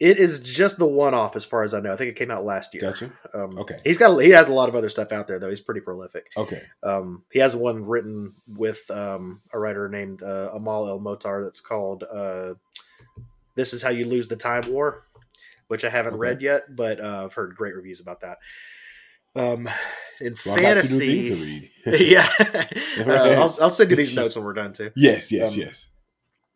[0.00, 1.92] It is just the one off, as far as I know.
[1.92, 2.82] I think it came out last year.
[2.82, 3.12] Gotcha.
[3.34, 3.78] Um, okay.
[3.84, 5.48] He's got he has a lot of other stuff out there though.
[5.48, 6.26] He's pretty prolific.
[6.36, 6.60] Okay.
[6.82, 12.04] Um, he has one written with um, a writer named uh, Amal El-Mohtar that's called
[12.04, 12.54] uh,
[13.54, 15.04] "This Is How You Lose the Time War,"
[15.68, 16.20] which I haven't okay.
[16.20, 18.38] read yet, but uh, I've heard great reviews about that.
[19.34, 19.68] Um,
[20.20, 22.28] in well, fantasy, yeah,
[22.98, 24.90] uh, I'll, I'll send you these notes when we're done too.
[24.94, 25.88] Yes, yes, um, yes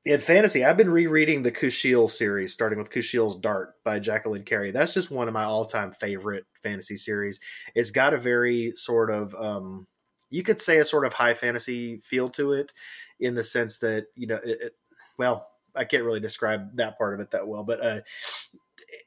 [0.06, 4.70] in fantasy, I've been rereading the Kushiel series, starting with Kushiel's Dart by Jacqueline Carey.
[4.70, 7.40] That's just one of my all-time favorite fantasy series.
[7.74, 9.88] It's got a very sort of, um,
[10.30, 12.72] you could say, a sort of high fantasy feel to it,
[13.18, 14.72] in the sense that you know, it, it,
[15.18, 18.00] well, I can't really describe that part of it that well, but uh,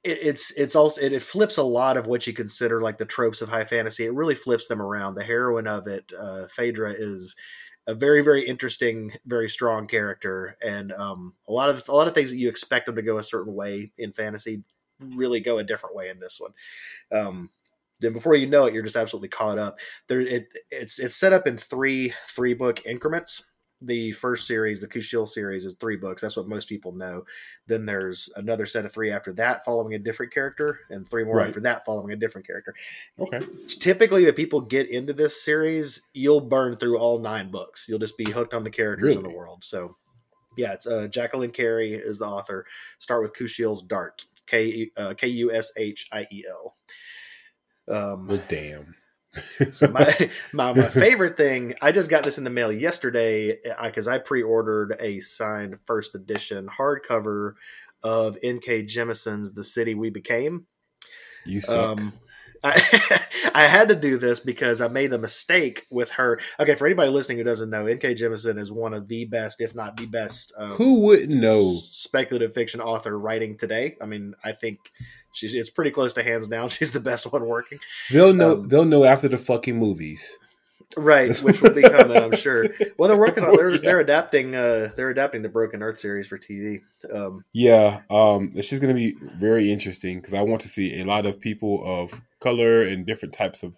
[0.03, 3.41] it, it's it's also it, flips a lot of what you consider like the tropes
[3.41, 4.05] of high fantasy.
[4.05, 5.15] It really flips them around.
[5.15, 7.37] The heroine of it, uh, Phèdre, is
[7.87, 12.13] a very very interesting, very strong character, and um, a lot of a lot of
[12.13, 14.63] things that you expect them to go a certain way in fantasy
[15.15, 16.51] really go a different way in this one.
[17.11, 17.49] Um,
[17.99, 19.79] then before you know it, you're just absolutely caught up.
[20.07, 23.49] There, it, it's it's set up in three three book increments
[23.81, 26.21] the first series, the Kushiel series, is three books.
[26.21, 27.23] That's what most people know.
[27.67, 31.37] Then there's another set of three after that, following a different character, and three more
[31.37, 31.47] right.
[31.47, 32.75] after that, following a different character.
[33.19, 33.41] Okay.
[33.67, 37.85] Typically, when people get into this series, you'll burn through all nine books.
[37.87, 39.17] You'll just be hooked on the characters really?
[39.17, 39.63] in the world.
[39.63, 39.95] So,
[40.57, 42.65] yeah, it's uh, Jacqueline Carey is the author.
[42.99, 44.25] Start with Kushiel's Dart.
[44.45, 46.75] K uh, K U S H I E L.
[47.87, 48.95] Um, well, damn.
[49.71, 54.07] So my, my my favorite thing, I just got this in the mail yesterday because
[54.07, 57.53] I, I pre-ordered a signed first edition hardcover
[58.03, 58.83] of N.K.
[58.83, 60.65] Jemisin's "The City We Became."
[61.45, 61.99] You suck.
[61.99, 62.13] Um,
[62.63, 63.19] I,
[63.55, 66.39] I had to do this because I made a mistake with her.
[66.59, 68.15] Okay, for anybody listening who doesn't know, N.K.
[68.15, 70.53] Jemisin is one of the best, if not the best.
[70.57, 71.59] Um, who wouldn't know?
[71.59, 73.97] Speculative fiction author writing today.
[74.01, 74.79] I mean, I think
[75.31, 76.69] she's it's pretty close to hands down.
[76.79, 77.79] She's the best one working.
[78.11, 78.53] They'll know.
[78.53, 80.37] Um, they'll know after the fucking movies.
[80.97, 82.65] Right, which will be coming, I'm sure.
[82.97, 86.37] Well, they're working on they're, they're adapting uh they're adapting the Broken Earth series for
[86.37, 86.81] TV.
[87.13, 90.99] Um, yeah, um, it's just going to be very interesting because I want to see
[90.99, 93.73] a lot of people of color and different types of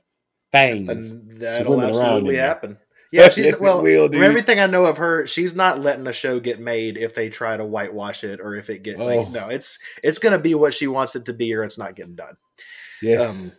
[0.51, 1.13] things.
[1.39, 2.77] That'll absolutely happen.
[3.11, 3.81] Yeah, she's yes, well.
[3.81, 7.13] Will, from everything I know of her, she's not letting a show get made if
[7.13, 9.05] they try to whitewash it or if it get oh.
[9.05, 9.49] like no.
[9.49, 12.15] It's it's going to be what she wants it to be, or it's not getting
[12.15, 12.37] done.
[13.01, 13.43] Yes.
[13.43, 13.51] Um,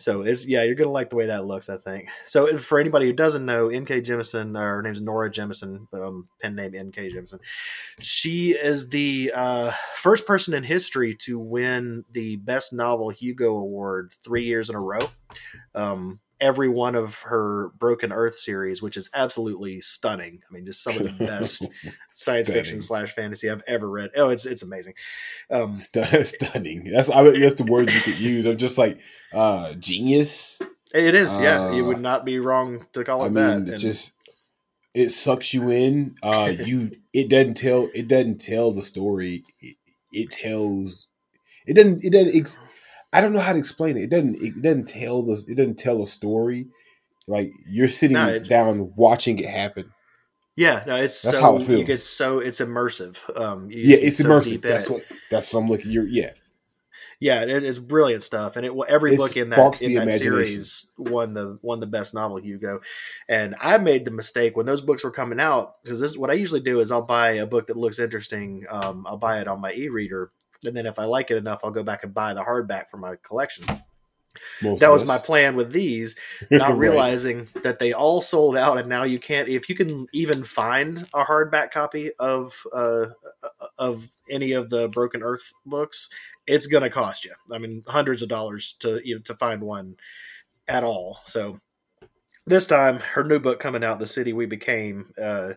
[0.00, 2.08] so it's yeah, you're gonna like the way that looks, I think.
[2.24, 4.00] So for anybody who doesn't know, N.K.
[4.00, 7.10] Jemisin, uh, her name's Nora Jemisin, um, pen name N.K.
[7.10, 7.38] Jemisin.
[7.98, 14.12] She is the uh, first person in history to win the Best Novel Hugo Award
[14.24, 15.10] three years in a row.
[15.74, 20.42] Um, every one of her Broken Earth series, which is absolutely stunning.
[20.48, 21.68] I mean, just some of the best
[22.10, 24.10] science fiction slash fantasy I've ever read.
[24.16, 24.94] Oh, it's it's amazing.
[25.50, 26.84] Um, stunning.
[26.84, 28.46] That's I mean, that's the word you could use.
[28.46, 28.98] I'm just like
[29.32, 30.60] uh, genius.
[30.94, 31.38] It is.
[31.38, 33.72] Yeah, uh, you would not be wrong to call it I mean, that.
[33.72, 34.14] And, just
[34.94, 36.16] it sucks you in.
[36.22, 39.44] Uh, you it doesn't tell it doesn't tell the story.
[39.60, 39.76] It,
[40.12, 41.06] it tells
[41.66, 42.58] it doesn't it doesn't.
[43.12, 44.04] I don't know how to explain it.
[44.04, 44.42] It doesn't.
[44.42, 45.42] It doesn't tell the.
[45.48, 46.68] It doesn't tell a story.
[47.26, 49.92] Like you're sitting no, it, down watching it happen.
[50.56, 51.88] Yeah, no, it's that's so, how it feels.
[51.88, 53.16] It's so it's immersive.
[53.38, 54.62] Um, yeah, it's so immersive.
[54.62, 55.02] That's what.
[55.30, 55.90] That's what I'm looking.
[55.90, 56.30] You're yeah.
[57.20, 60.90] Yeah, it is brilliant stuff, and it every it book in that in that series
[60.96, 62.80] won the won the best novel Hugo.
[63.28, 66.34] And I made the mistake when those books were coming out because this what I
[66.34, 68.64] usually do is I'll buy a book that looks interesting.
[68.70, 70.32] Um, I'll buy it on my e-reader,
[70.64, 72.96] and then if I like it enough, I'll go back and buy the hardback for
[72.96, 73.64] my collection.
[74.62, 76.16] Most that was my plan with these,
[76.50, 76.78] not right.
[76.78, 79.48] realizing that they all sold out, and now you can't.
[79.48, 83.06] If you can even find a hardback copy of uh,
[83.76, 86.10] of any of the Broken Earth books,
[86.46, 87.32] it's going to cost you.
[87.52, 89.96] I mean, hundreds of dollars to you know, to find one
[90.68, 91.20] at all.
[91.24, 91.60] So
[92.46, 95.54] this time, her new book coming out, "The City We Became." Uh,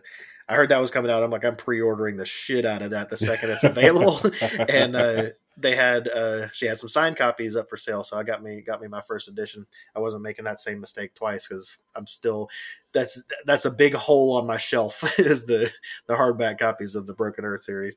[0.48, 1.22] I heard that was coming out.
[1.22, 4.20] I'm like, I'm pre-ordering the shit out of that the second it's available.
[4.68, 5.24] and uh,
[5.56, 8.60] they had, uh, she had some signed copies up for sale, so I got me
[8.60, 9.66] got me my first edition.
[9.96, 12.50] I wasn't making that same mistake twice because I'm still
[12.92, 15.70] that's that's a big hole on my shelf is the
[16.06, 17.96] the hardback copies of the Broken Earth series.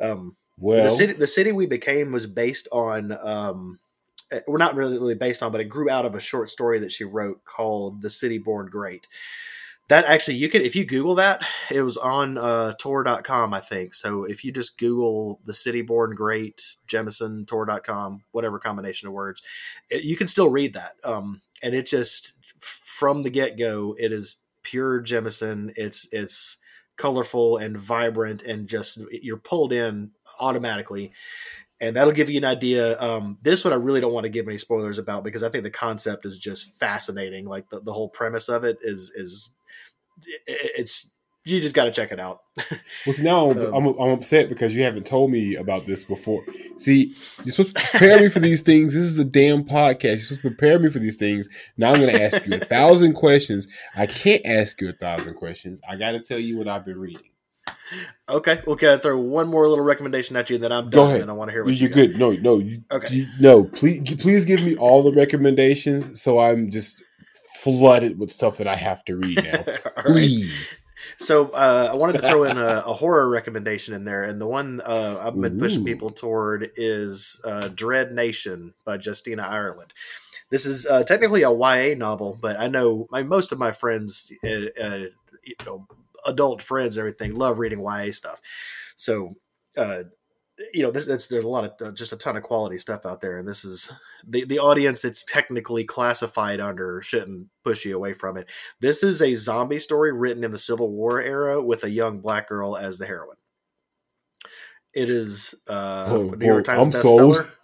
[0.00, 3.12] Um, well, the city the city we became was based on.
[3.12, 3.80] Um,
[4.30, 6.78] eh, we're not really really based on, but it grew out of a short story
[6.80, 9.08] that she wrote called "The City Born Great."
[9.88, 13.94] That actually you can if you google that it was on uh tor.com i think
[13.94, 19.42] so if you just google the city born great jemisin tor.com whatever combination of words
[19.90, 24.38] it, you can still read that um and it just from the get-go it is
[24.62, 26.58] pure jemisin it's it's
[26.96, 31.12] colorful and vibrant and just you're pulled in automatically
[31.80, 32.98] and that'll give you an idea.
[33.00, 35.64] Um, this one I really don't want to give any spoilers about because I think
[35.64, 37.46] the concept is just fascinating.
[37.46, 39.54] Like the, the whole premise of it is is
[40.46, 41.10] it's
[41.46, 42.40] you just got to check it out.
[43.06, 46.42] well, see, now um, I'm, I'm upset because you haven't told me about this before.
[46.78, 48.94] See, you're supposed to prepare me for these things.
[48.94, 50.02] This is a damn podcast.
[50.02, 51.48] You're supposed to prepare me for these things.
[51.76, 53.68] Now I'm going to ask you a thousand questions.
[53.94, 55.82] I can't ask you a thousand questions.
[55.88, 57.28] I got to tell you what I've been reading.
[58.28, 60.90] Okay, well, can I throw one more little recommendation at you, and then I'm done.
[60.90, 61.20] Go ahead.
[61.20, 62.18] And I want to hear what you're you good.
[62.18, 63.14] No, no, you, okay.
[63.14, 67.02] You, no, please, please give me all the recommendations, so I'm just
[67.64, 69.64] flooded with stuff that I have to read now.
[70.06, 70.84] Please.
[71.18, 74.46] So uh, I wanted to throw in a, a, horror recommendation in there, and the
[74.46, 75.58] one uh, I've been Ooh.
[75.58, 79.94] pushing people toward is uh, Dread Nation by Justina Ireland.
[80.50, 84.30] This is uh, technically a YA novel, but I know my, most of my friends,
[84.44, 85.04] uh, uh,
[85.42, 85.86] you know,
[86.26, 88.40] adult friends, everything love reading YA stuff.
[88.94, 89.36] So
[90.72, 93.20] you know, there's, there's, there's a lot of just a ton of quality stuff out
[93.20, 93.90] there, and this is
[94.26, 98.48] the the audience that's technically classified under shouldn't push you away from it.
[98.80, 102.48] This is a zombie story written in the Civil War era with a young black
[102.48, 103.36] girl as the heroine.
[104.94, 107.34] It is uh, oh, New York Times I'm bestseller.
[107.34, 107.56] Sold.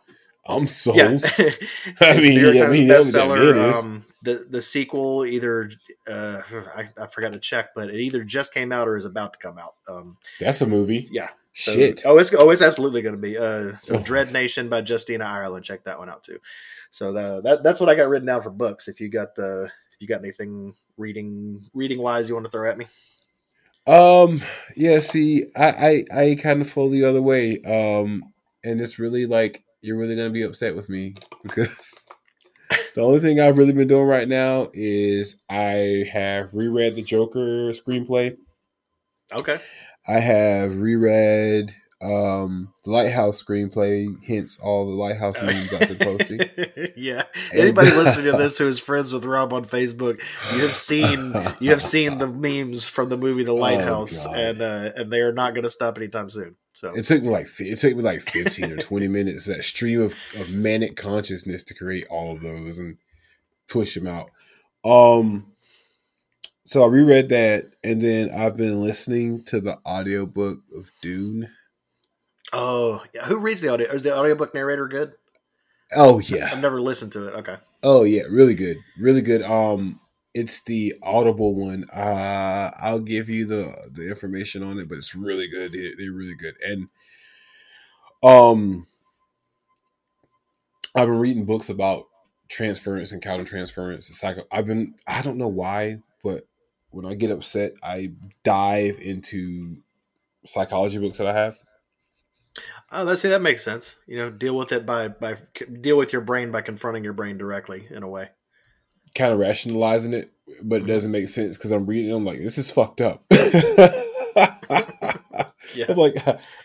[0.47, 0.97] I'm sold.
[0.97, 1.19] Yeah.
[2.01, 3.75] I mean, New York Times I mean, bestseller.
[3.75, 5.71] Um, the the sequel either
[6.09, 6.41] uh,
[6.77, 9.39] I, I, forgot to check, but it either just came out or is about to
[9.39, 9.75] come out.
[9.89, 11.09] Um, That's a movie.
[11.13, 11.29] Yeah,
[11.61, 12.03] So, Shit.
[12.07, 13.37] Oh, it's oh, it's absolutely going to be.
[13.37, 15.63] Uh, so Dread Nation by Justina Ireland.
[15.63, 16.39] Check that one out too.
[16.91, 18.89] So the, that that's what I got written down for books.
[18.89, 22.71] If you got the if you got anything reading reading wise you want to throw
[22.71, 22.87] at me.
[23.87, 24.43] Um.
[24.75, 25.01] Yeah.
[25.01, 27.61] See, I I, I kind of fall the other way.
[27.63, 28.33] Um.
[28.65, 32.07] And it's really like you're really gonna be upset with me because
[32.95, 37.71] the only thing I've really been doing right now is I have reread the Joker
[37.73, 38.39] screenplay.
[39.39, 39.61] Okay.
[40.09, 46.41] I have reread um the Lighthouse screenplay, hence all the Lighthouse memes I've been posting.
[46.97, 47.25] yeah.
[47.53, 50.19] And- Anybody listening to this who is friends with Rob on Facebook,
[50.55, 54.39] you have seen you have seen the memes from the movie The Lighthouse, God.
[54.39, 56.57] and uh, and they are not going to stop anytime soon.
[56.73, 60.01] So It took me like it took me like fifteen or twenty minutes that stream
[60.01, 62.97] of, of manic consciousness to create all of those and
[63.69, 64.31] push them out.
[64.83, 65.50] Um,
[66.71, 71.51] so I reread that, and then I've been listening to the audiobook of Dune.
[72.53, 73.25] oh, yeah.
[73.25, 73.91] who reads the audio?
[73.91, 75.15] Is the audiobook narrator good?
[75.97, 77.35] Oh yeah, I've never listened to it.
[77.39, 77.57] Okay.
[77.83, 79.43] oh yeah, really good, really good.
[79.43, 79.99] Um,
[80.33, 81.87] it's the Audible one.
[81.93, 85.73] Uh, I'll give you the the information on it, but it's really good.
[85.73, 86.89] They, they're really good, and
[88.23, 88.87] um,
[90.95, 92.05] I've been reading books about
[92.49, 94.07] transference and countertransference.
[94.07, 94.45] and Psycho.
[94.53, 94.95] I've been.
[95.09, 96.45] I don't know why, but
[96.91, 98.13] when I get upset, I
[98.45, 99.79] dive into
[100.47, 101.59] psychology books that I have.
[102.91, 103.29] Oh, let's see.
[103.29, 104.01] That makes sense.
[104.07, 105.37] You know, deal with it by by
[105.81, 108.31] deal with your brain by confronting your brain directly in a way.
[109.15, 112.13] kind of rationalizing it, but it doesn't make sense because I'm reading.
[112.13, 113.25] I'm like, this is fucked up.
[115.75, 115.87] Yeah.
[115.89, 116.15] I'm like,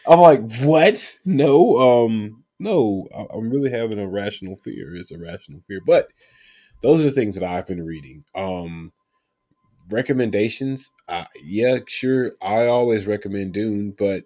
[0.07, 1.19] I'm like, what?
[1.25, 3.07] No, um, no.
[3.31, 4.95] I'm really having a rational fear.
[4.95, 6.07] It's a rational fear, but
[6.81, 8.23] those are the things that I've been reading.
[8.33, 8.91] Um,
[9.89, 10.91] recommendations.
[11.07, 12.33] Uh, yeah, sure.
[12.41, 14.25] I always recommend Dune, but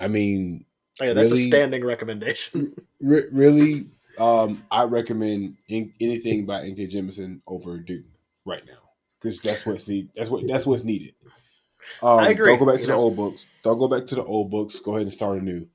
[0.00, 0.64] I mean,
[1.00, 1.44] Oh, yeah, that's Really?
[1.44, 2.74] a standing recommendation.
[3.00, 3.86] re- really,
[4.18, 6.88] um, I recommend in- anything by N.K.
[6.88, 8.04] Jemisin over Dune
[8.44, 10.10] right now because that's what's need.
[10.14, 11.14] That's what that's what's needed.
[12.02, 12.98] Um, I agree, Don't go back to you the know.
[13.00, 13.46] old books.
[13.64, 14.78] Don't go back to the old books.
[14.80, 15.66] Go ahead and start anew.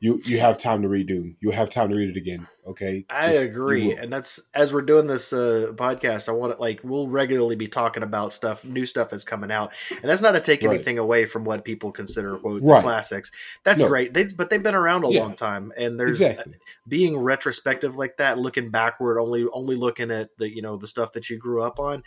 [0.00, 1.36] You you have time to read Dune.
[1.40, 2.46] You'll have time to read it again.
[2.66, 3.04] Okay.
[3.10, 6.28] I Just- agree, and that's as we're doing this uh, podcast.
[6.28, 9.72] I want to like we'll regularly be talking about stuff, new stuff that's coming out,
[9.90, 10.74] and that's not to take Right.
[10.74, 12.82] anything away from what people consider quote Right.
[12.82, 13.30] classics.
[13.64, 13.88] That's No.
[13.88, 15.20] great, they, but they've been around a Yeah.
[15.22, 16.54] long time, and there's exactly.
[16.88, 21.12] being retrospective like that, looking backward, only only looking at the you know the stuff
[21.12, 22.02] that you grew up on.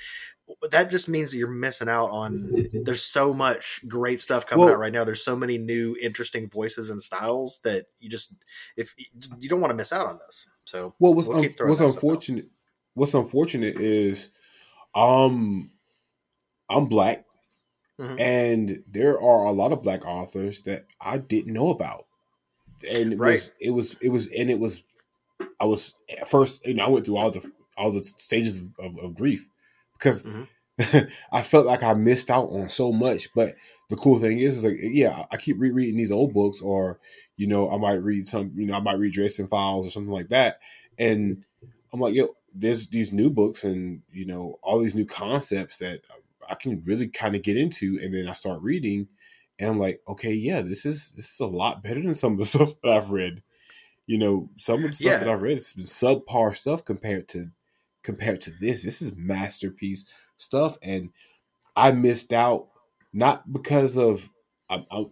[0.72, 2.68] That just means that you're missing out on.
[2.84, 5.04] There's so much great stuff coming Well- out right now.
[5.04, 8.34] There's so many new, interesting voices and styles that you just
[8.76, 8.94] if
[9.40, 10.50] you don't want to miss out on this.
[10.66, 11.94] So Well, what's We'll un- what's that stuff out.
[11.96, 12.48] unfortunate?
[12.94, 14.32] What's unfortunate is,
[14.96, 15.72] um,
[16.70, 17.26] I'm black,
[18.00, 18.20] Mhm.
[18.20, 22.08] and there are a lot of black authors that I didn't know about,
[22.90, 23.34] and it Right.
[23.34, 24.82] was it was it was and it was
[25.60, 28.74] I was at first you know I went through all the all the stages of,
[28.80, 29.50] of, of grief
[29.98, 30.48] because Mhm.
[31.32, 33.30] I felt like I missed out on so much.
[33.34, 33.56] But
[33.90, 37.00] the cool thing is, is like yeah, I keep rereading these old books, or
[37.38, 40.12] you know, I might read some, you know, I might read Dresden Files or something
[40.14, 40.60] like that,
[40.98, 41.44] and
[41.94, 46.02] I'm like, yo, there's these new books and you know all these new concepts that
[46.50, 49.08] I can really kind of get into, and then I start reading,
[49.60, 52.40] and I'm like, okay, yeah, this is this is a lot better than some of
[52.40, 53.44] the stuff that I've read.
[54.08, 55.20] You know, some of the stuff Yeah.
[55.20, 57.52] that I've read is subpar stuff compared to
[58.08, 58.84] compared to this.
[58.84, 60.06] This is masterpiece
[60.38, 61.10] stuff, and
[61.76, 62.70] I missed out
[63.12, 64.30] not because of
[64.70, 65.12] I'm, I'm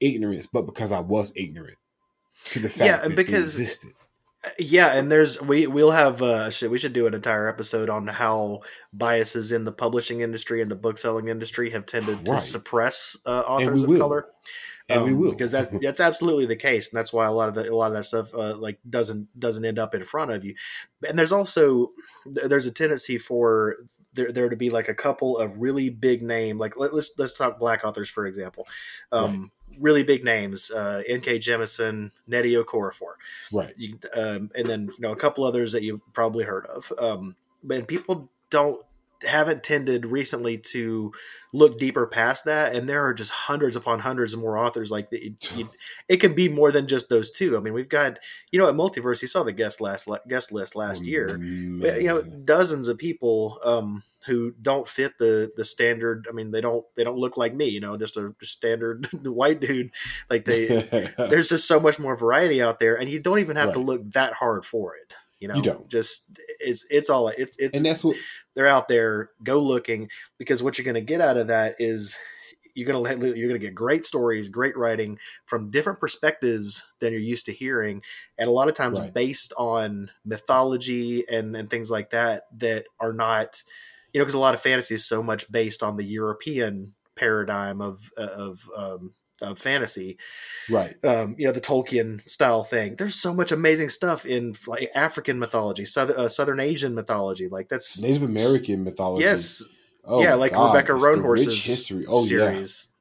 [0.00, 1.78] ignorance, but because I was ignorant
[2.52, 3.92] to the fact Yeah, that and it existed.
[4.56, 8.06] Yeah, and there's we we'll have uh shit, we should do an entire episode on
[8.06, 8.60] how
[8.92, 13.40] biases in the publishing industry and the book selling industry have tended to suppress uh,
[13.40, 13.98] authors of will.
[13.98, 14.28] color.
[14.90, 15.30] And we Um, will.
[15.32, 17.88] because that's that's absolutely the case, and that's why a lot of the a lot
[17.88, 20.54] of that stuff uh, like doesn't doesn't end up in front of you.
[21.06, 21.92] And there's also
[22.24, 23.76] there's a tendency for
[24.14, 27.36] there, there to be like a couple of really big name like let, let's let's
[27.36, 28.66] talk black authors for example,
[29.12, 31.38] um, really big names uh, N.K.
[31.38, 33.12] Jemisin, Nnedi Okorafor
[33.52, 33.74] right.
[33.76, 36.90] you, um, and then you know a couple others that you probably heard of.
[36.98, 38.82] Um, but people don't
[39.24, 41.12] haven't tended recently to
[41.52, 45.10] look deeper past that, and there are just hundreds upon hundreds of more authors like
[45.10, 45.68] the, you,
[46.08, 47.56] it can be more than just those two.
[47.56, 48.18] I mean, we've got
[48.50, 51.38] you know at Multiverse, you saw the guest last guest list last year.
[51.38, 52.00] Man.
[52.00, 56.26] You know, dozens of people um, who don't fit the the standard.
[56.28, 57.66] I mean, they don't they don't look like me.
[57.66, 59.90] You know, just a standard white dude.
[60.30, 60.66] Like they
[61.18, 64.12] there's just so much more variety out there, and you don't even have to look
[64.12, 65.14] that hard for it.
[65.40, 65.88] You know, You don't.
[65.88, 68.16] just it's it's all it's it's and that's what
[68.58, 69.30] they're out there.
[69.44, 72.18] Go looking because what you're going to get out of that is
[72.74, 77.46] you're gonna you're gonna get great stories, great writing from different perspectives than you're used
[77.46, 78.02] to hearing,
[78.36, 79.12] and a lot of times Right.
[79.14, 83.62] based on mythology and and things like that that are not,
[84.12, 87.80] you know, because a lot of fantasy is so much based on the European paradigm
[87.80, 90.18] of of um, of fantasy
[90.68, 90.96] right.
[91.04, 92.96] um, you know the Tolkien style thing.
[92.96, 97.48] There's so much amazing stuff in like African mythology, southern uh, Southern Asian mythology.
[97.48, 99.24] Like that's Native American mythology.
[99.24, 99.62] yes,
[100.08, 102.06] Oh yeah, like God, Rebecca Roanhorse's rich history.
[102.08, 102.92] Oh yeah, series.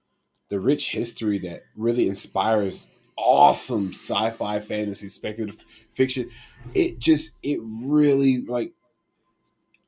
[0.49, 6.29] the rich history that really inspires awesome sci-fi, fantasy, speculative fiction.
[6.73, 8.73] It just it really like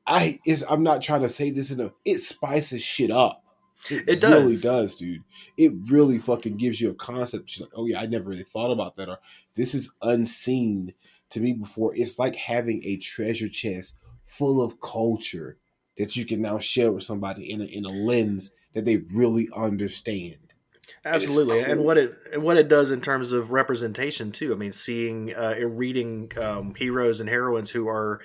[0.06, 3.44] I is I'm not trying to say this in a it spices shit up.
[3.88, 4.62] It really does.
[4.62, 5.22] does, dude.
[5.56, 7.50] It really fucking gives you a concept.
[7.50, 9.08] She's like, oh yeah, I never really thought about that.
[9.08, 9.18] Or
[9.54, 10.92] this is unseen
[11.30, 11.92] to me before.
[11.94, 15.56] It's like having a treasure chest full of culture
[15.96, 19.48] that you can now share with somebody in a, in a lens that they really
[19.54, 20.36] understand.
[21.04, 24.52] Absolutely, and what it and what it does in terms of representation too.
[24.52, 28.20] I mean, seeing uh, reading um, heroes and heroines who are,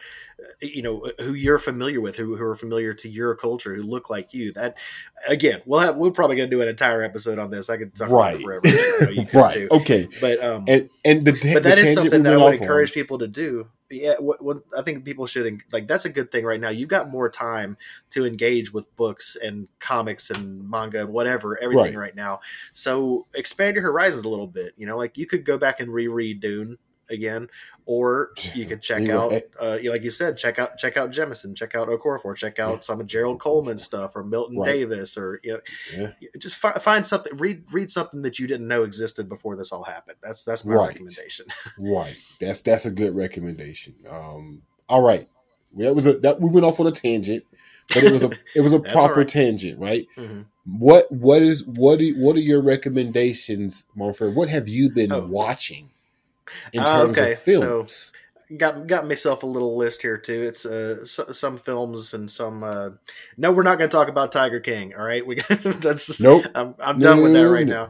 [0.61, 4.09] you know, who you're familiar with, who, who are familiar to your culture, who look
[4.09, 4.51] like you.
[4.53, 4.77] That
[5.27, 7.69] again, we'll have we're probably going to do an entire episode on this.
[7.69, 8.41] I could talk Right.
[8.43, 9.05] about it forever.
[9.05, 9.53] Know you could right.
[9.53, 9.67] too.
[9.71, 10.07] Okay.
[10.21, 12.53] But um, And and the but that the is something we that I would off
[12.55, 13.67] on- encourage people to do.
[13.91, 15.87] Yeah, what, what I think people should like.
[15.87, 16.69] That's a good thing right now.
[16.69, 17.77] You've got more time
[18.09, 22.07] to engage with books and comics and manga and whatever everything Right.
[22.07, 22.39] right, now.
[22.73, 24.73] So expand your horizons a little bit.
[24.75, 26.79] You know, like you could go back and reread Dune
[27.09, 27.47] again,
[27.85, 29.43] or you could check out, right.
[29.59, 32.99] uh, like you said, check out check out Jemisin, check out Okorafor, check out some
[32.99, 34.65] of Gerald Coleman stuff or Milton Right.
[34.65, 35.59] Davis, or you know,
[36.19, 36.29] Yeah.
[36.39, 39.83] just fi- find something read read something that you didn't know existed before this all
[39.83, 40.17] happened.
[40.21, 40.87] That's that's my Right.
[40.89, 41.45] recommendation.
[41.77, 42.15] Right.
[42.39, 43.95] That's that's a good recommendation.
[44.09, 44.61] Um.
[44.89, 45.27] All right.
[45.77, 47.43] That was a that we went off on a tangent,
[47.93, 50.07] but it was a it was a proper tangent, right?
[50.17, 50.45] Mhm.
[50.65, 54.33] What what is what do, what are your recommendations, Monfred?
[54.33, 55.27] What have you been Oh.
[55.27, 55.89] watching
[56.73, 58.11] in Ah, terms okay, of so-
[58.57, 60.43] got got myself a little list here too.
[60.43, 62.63] It's uh so, some films and some.
[62.63, 62.89] uh
[63.37, 64.93] No, we're not going to talk about Tiger King.
[64.95, 66.45] All right, we that's just, nope.
[66.53, 67.89] I'm I'm done with that right no.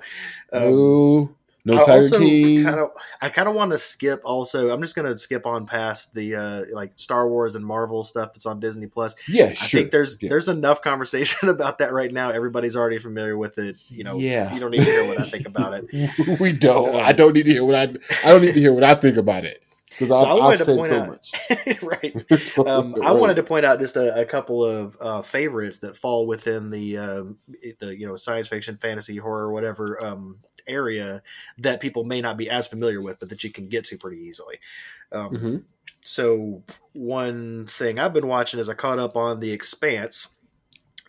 [0.54, 0.58] now.
[0.58, 1.36] Um, no,
[1.66, 2.64] no I Tiger also King.
[2.64, 2.92] kind of
[3.22, 4.22] I kind of want to skip.
[4.24, 8.04] Also, I'm just going to skip on past the uh like Star Wars and Marvel
[8.04, 9.16] stuff that's on Disney Plus.
[9.28, 9.80] yeah, sure.
[9.80, 10.30] I think there's Yeah.
[10.30, 12.30] there's enough conversation about that right now.
[12.30, 13.76] Everybody's already familiar with it.
[13.90, 14.54] You know, Yeah.
[14.54, 16.40] you don't need to hear what I think about it.
[16.40, 16.96] we don't.
[16.96, 17.84] Um, I don't need to hear what I.
[18.24, 19.62] I don't need to hear what I think about it
[19.98, 21.82] because So I I've, wanted I've to said point so out- much.
[22.58, 22.68] right.
[22.68, 26.28] um, I wanted to point out just a, a couple of uh, favorites that fall
[26.28, 27.38] within the um,
[27.80, 30.38] the you know science fiction, fantasy, horror, whatever um,
[30.68, 31.22] area
[31.58, 34.22] that people may not be as familiar with, but that you can get to pretty
[34.22, 34.60] easily.
[35.12, 35.64] Um, Mhm.
[36.08, 40.38] So one thing I've been watching is I caught up on The Expanse.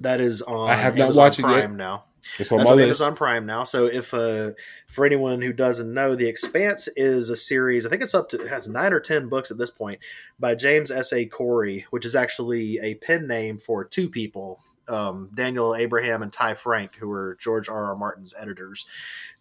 [0.01, 1.49] That is on I have not Amazon watched it yet.
[1.49, 2.05] Prime now.
[2.39, 2.81] It's on That's on.
[2.81, 3.64] Amazon Prime now.
[3.64, 4.53] So if uh,
[4.89, 7.87] for anyone who doesn't know, The Expanse is a series.
[7.87, 10.01] I think it's up to it has nine or ten books at this point
[10.39, 11.12] by James S.
[11.12, 11.27] A.
[11.27, 14.61] Corey, which is actually a pen name for two people.
[14.89, 17.87] Um, Daniel Abraham and Ty Frank, who were George R.
[17.87, 17.97] R.
[17.97, 18.87] Martin's editors,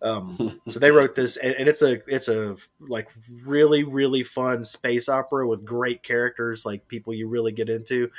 [0.02, 3.10] um, so they wrote this, and, and it's a it's a like
[3.46, 8.10] really really fun space opera with great characters, like people you really get into.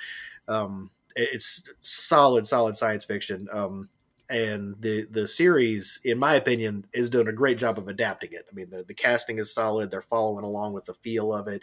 [0.47, 3.49] Um, it's solid, solid science fiction.
[3.51, 3.89] Um,
[4.29, 8.47] and the the series, in my opinion, is doing a great job of adapting it.
[8.51, 11.63] I mean, the, the casting is solid; they're following along with the feel of it.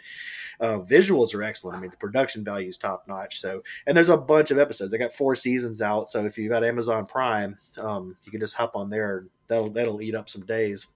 [0.60, 1.76] Uh, visuals are excellent.
[1.76, 3.38] I mean, the production value is top notch.
[3.40, 4.92] So, and there's a bunch of episodes.
[4.92, 6.08] They got four seasons out.
[6.10, 9.26] So, if you got Amazon Prime, um, you can just hop on there.
[9.48, 10.86] That'll that'll eat up some days.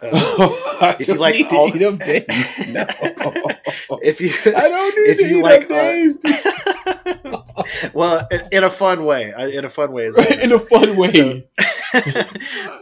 [0.00, 0.10] Uh,
[1.00, 2.24] if you like all- eat up days.
[2.72, 2.86] No.
[4.02, 6.18] if you I don't need if to you eat like, up days.
[7.94, 10.26] Well, in- a fun way, in a fun way well.
[10.42, 11.10] in a fun way.
[11.10, 11.42] So-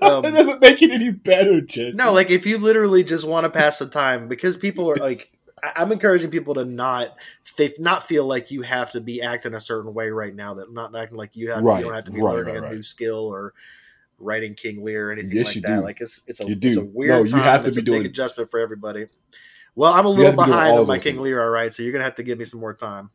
[0.03, 1.97] Um, that doesn't make it any better, Jesse.
[1.97, 5.31] No, like if you literally just want to pass the time, because people are like,
[5.77, 7.17] I'm encouraging people to not
[7.57, 10.55] th- not feel like you have to be acting a certain way right now.
[10.55, 12.59] That not acting like you have Right, you don't have to be right, learning right,
[12.59, 12.73] a right.
[12.73, 13.55] new skill or
[14.19, 15.77] writing King Lear or anything Yes, like you that.
[15.77, 15.83] do.
[15.83, 17.43] Like it's it's a it's a weird No, you time.
[17.43, 19.07] have to it's be a doing- big adjustment for everybody.
[19.75, 21.19] Well, I'm a little have to be doing behind on my King things.
[21.21, 21.73] Lear, all right.
[21.73, 23.11] So you're gonna have to give me some more time.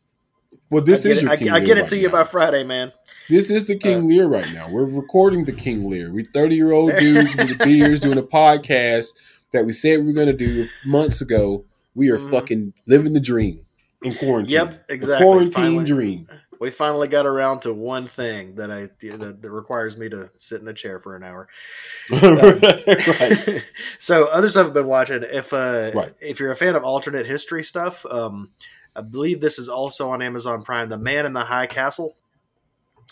[0.70, 2.14] Well, this is your I, King I Lear get it right to you now.
[2.14, 2.91] by Friday, man.
[3.30, 4.70] This is the King Uh, Lear right now.
[4.70, 6.12] We're recording the King Lear.
[6.12, 9.10] We 30 year old dudes with beards doing a podcast
[9.52, 11.66] that we said we were going to do months ago.
[11.95, 12.30] We are Mhm.
[12.32, 13.62] fucking living the dream
[14.04, 14.54] in quarantine.
[14.56, 15.26] Yep, The exactly.
[15.26, 15.86] quarantine Finally.
[15.86, 16.28] dream.
[16.60, 20.62] We finally got around to one thing that I that, that requires me to sit
[20.62, 21.47] in a chair for an hour.
[22.12, 23.64] right.
[24.00, 25.24] so other stuff I've been watching.
[25.24, 26.14] If uh, Right.
[26.20, 28.50] if you're a fan of alternate history stuff, um,
[28.96, 30.90] I believe this is also on Amazon Prime.
[30.90, 32.16] The Man in the High Castle.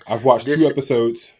[0.07, 1.31] I've watched two episodes.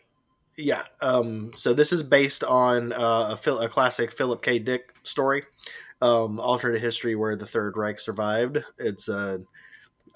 [0.56, 0.84] Yeah.
[1.02, 4.58] Um, so this is based on uh, a, Phil- a classic Philip K.
[4.60, 5.44] Dick story,
[6.02, 8.64] um, alternate history where the Third Reich survived.
[8.78, 9.40] It's uh,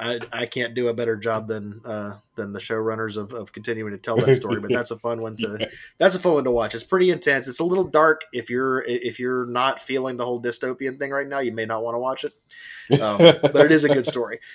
[0.02, 3.92] I, I can't do a better job than uh, than the showrunners of, of continuing
[3.92, 6.52] to tell that story, but that's a fun one to that's a fun one to
[6.52, 6.74] watch.
[6.74, 7.48] It's pretty intense.
[7.48, 11.28] It's a little dark if you're if you're not feeling the whole dystopian thing right
[11.28, 11.40] now.
[11.40, 12.34] You may not want to watch it,
[13.00, 14.40] um, but it is a good story.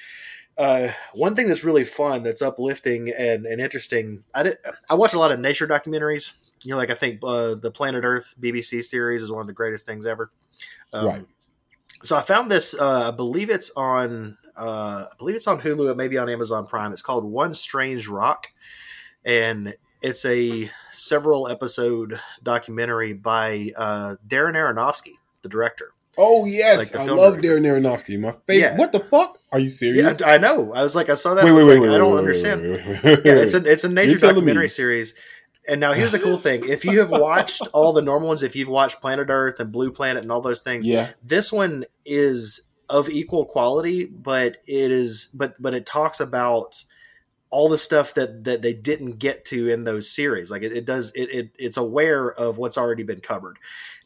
[0.59, 4.25] Uh, one thing that's really fun, that's uplifting and, and interesting.
[4.35, 4.57] I did,
[4.89, 6.33] I watch a lot of nature documentaries.
[6.63, 9.53] You know, like I think uh, the Planet Earth BBC series is one of the
[9.53, 10.31] greatest things ever.
[10.95, 11.27] Um, Right.
[12.03, 12.75] So I found this.
[12.75, 14.39] Uh, I believe it's on.
[14.57, 15.91] Uh, I believe it's on Hulu.
[15.91, 16.93] It may be on Amazon Prime.
[16.93, 18.49] It's called One Strange Rock,
[19.25, 25.93] and it's a several episode documentary by uh, Darren Aronofsky, the director.
[26.19, 27.61] Oh yes, Like I love director.
[27.61, 28.19] Darren Aronofsky.
[28.19, 28.57] My favorite.
[28.57, 28.77] Yeah.
[28.77, 29.39] What the fuck?
[29.53, 30.23] Are you Yeah, serious?
[30.23, 30.73] I know.
[30.73, 31.45] I was like, I saw that.
[31.45, 32.63] wait, I wait, was wait, like, wait, I don't wait, understand.
[32.63, 35.15] wait, yeah, it's a it's a nature documentary me- series.
[35.69, 38.55] And now here's the cool thing: if you have watched all the normal ones, if
[38.57, 41.11] you've watched Planet Earth and Blue Planet and all those things, yeah.
[41.25, 46.85] this one is of equal quality, but it is but but it talks about
[47.51, 50.51] all the stuff that that they didn't get to in those series.
[50.51, 53.59] Like it, it does it, it it's aware of what's already been covered.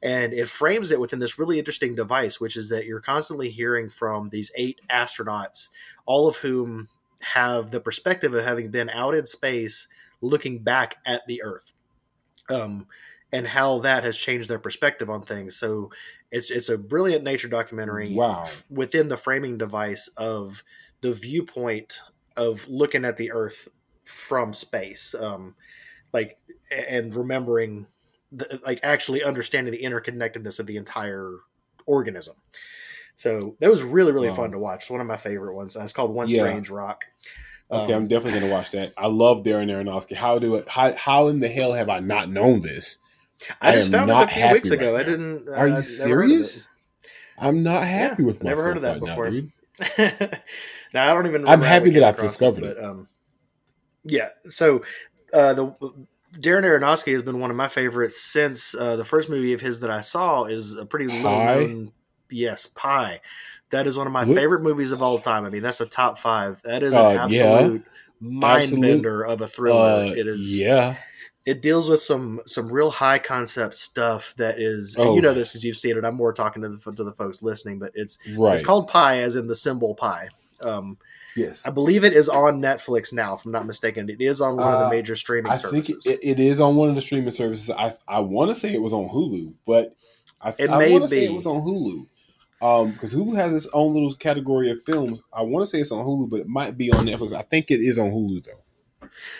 [0.02, 3.90] And it frames it within this really interesting device, which is that you're constantly hearing
[3.90, 5.68] from these eight astronauts,
[6.06, 6.88] all of whom
[7.20, 9.88] have the perspective of having been out in space
[10.22, 11.72] looking back at the Earth.
[12.48, 12.86] Um,
[13.32, 15.56] and how that has changed their perspective on things.
[15.56, 15.90] So
[16.30, 18.42] it's it's a brilliant nature documentary Wow.
[18.42, 20.62] f- within the framing device of
[21.00, 22.00] the viewpoint
[22.36, 23.68] of looking at the Earth
[24.04, 25.54] from space, um,
[26.12, 26.38] like
[26.70, 27.86] and remembering,
[28.32, 31.36] the, like actually understanding the interconnectedness of the entire
[31.86, 32.36] organism.
[33.16, 34.34] So that was really really Wow.
[34.36, 34.88] fun to watch.
[34.90, 35.76] One of my favorite ones.
[35.76, 36.42] It's called One Yeah.
[36.44, 37.04] Strange Rock.
[37.72, 38.92] Okay, Um, I'm definitely gonna watch that.
[38.96, 40.16] I love Darren Aronofsky.
[40.16, 40.68] How do it?
[40.68, 42.98] How how in the hell have I not known this?
[43.60, 44.92] I I just found it a few weeks ago.
[44.94, 45.48] right I didn't.
[45.48, 45.84] Are uh, you I'd never heard of it.
[45.84, 46.68] serious?
[47.38, 49.30] I'm not happy Yeah, with never heard of that right before.
[49.30, 50.38] now,
[50.94, 51.48] now I don't even.
[51.48, 53.08] I'm happy that I've discovered But, um,
[54.04, 54.28] yeah.
[54.44, 54.82] So
[55.32, 55.66] uh, the
[56.34, 59.80] Darren Aronofsky has been one of my favorites since uh, the first movie of his
[59.80, 61.92] that I saw is a pretty little known.
[62.30, 63.20] Yes, Pi.
[63.70, 65.44] That is one of my Look- favorite movies of all time.
[65.44, 66.60] I mean, that's a top five.
[66.62, 67.44] That is Uh, an yeah.
[67.54, 67.84] absolute
[68.20, 70.04] mind bender of a thriller.
[70.06, 70.60] Uh, it is.
[70.60, 70.96] yeah.
[71.46, 74.94] It deals with some some real high concept stuff that is.
[74.96, 75.14] and Oh.
[75.14, 76.04] you know this as you've seen it.
[76.04, 78.54] I'm more talking to the to the folks listening, but it's Right.
[78.54, 80.28] it's called Pi, as in the symbol pi.
[80.60, 80.98] Um,
[81.34, 81.62] yes.
[81.64, 84.10] I believe it is on Netflix now, if I'm not mistaken.
[84.10, 86.06] It is on one of the Uh, major streaming I think services.
[86.06, 87.70] it, it is on one of the streaming services.
[87.70, 89.96] I I want to say it was on Hulu, but
[90.42, 91.32] I, It I may want to say be.
[91.32, 92.06] it was on Hulu.
[92.62, 95.22] Um, because Hulu has its own little category of films.
[95.32, 97.32] I want to say it's on Hulu, but it might be on Netflix.
[97.32, 98.60] I think it is on Hulu though.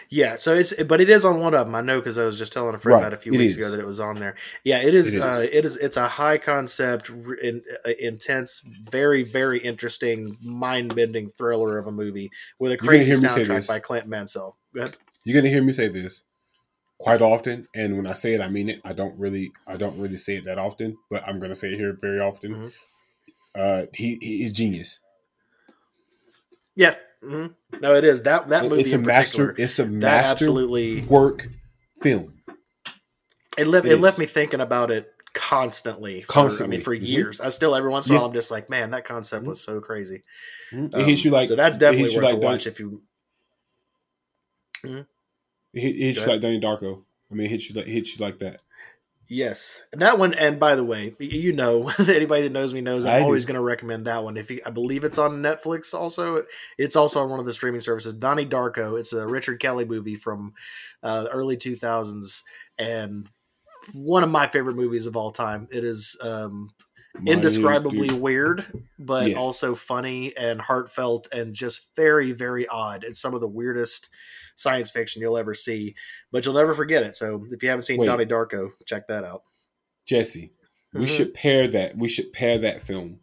[0.09, 1.75] Yeah, so it's but it is on one of them.
[1.75, 3.55] I know because I was just telling a friend Right, about a few it weeks
[3.55, 3.59] is.
[3.59, 4.37] ago that it was on there.
[4.65, 5.15] Yeah, it is.
[5.15, 5.25] It is.
[5.25, 5.77] Uh, it is.
[5.77, 7.09] It's a high concept,
[7.43, 13.11] in, uh, intense, very very interesting, mind bending thriller of a movie with a crazy
[13.13, 14.57] hear me say soundtrack by Clint Mansell.
[14.75, 14.97] Go ahead.
[15.25, 16.23] You're gonna hear me say this
[16.99, 18.81] quite often, and when I say it, I mean it.
[18.85, 21.77] I don't really, I don't really say it that often, but I'm gonna say it
[21.79, 22.55] here very often.
[22.55, 22.73] Mhm.
[23.55, 25.01] Uh, he he is genius.
[26.77, 26.95] Yeah.
[27.23, 27.47] Hmm
[27.81, 29.55] No, it is that that movie it's a master.
[29.59, 31.49] It's a master absolutely work
[32.03, 32.35] film.
[33.59, 36.23] it left It it, left me thinking about it constantly.
[36.23, 36.77] For, Constantly.
[36.77, 37.07] I mean, for Mhm.
[37.07, 37.41] years.
[37.41, 38.21] I still every once in a Yeah.
[38.21, 40.23] while I'm just like, man, that concept was so crazy.
[40.73, 43.03] It Um, hits you like so that's definitely worth like a Don- watch if you.
[44.83, 45.07] It
[45.75, 47.05] hit- it hits you like Donnie Darko.
[47.31, 48.61] I mean, it hits you like it hits you like that.
[49.31, 50.35] Yes, and that one.
[50.35, 53.27] And by the way, you know, anybody that knows me knows I I'm do.
[53.27, 54.37] always going to recommend that one.
[54.37, 56.43] If you, I believe it's on Netflix, also
[56.77, 58.15] it's also on one of the streaming services.
[58.15, 58.99] Donnie Darko.
[58.99, 60.55] It's a Richard Kelly movie from
[61.05, 62.43] uh, the early 2000s,
[62.77, 63.29] and
[63.93, 65.69] one of my favorite movies of all time.
[65.71, 66.71] It is um,
[67.27, 68.21] indescribably dude.
[68.21, 69.37] weird, but Yes.
[69.39, 73.05] also funny and heartfelt and just very, very odd.
[73.05, 74.09] It's some of the weirdest
[74.57, 75.95] science fiction you'll ever see,
[76.31, 77.17] but you'll never forget it.
[77.17, 78.07] So if you haven't seen Wait.
[78.07, 79.43] Donnie Darko, check that out.
[80.07, 80.53] Jesse.
[80.93, 81.09] We Mhm.
[81.17, 81.97] should pair that.
[81.97, 83.21] We should pair that film.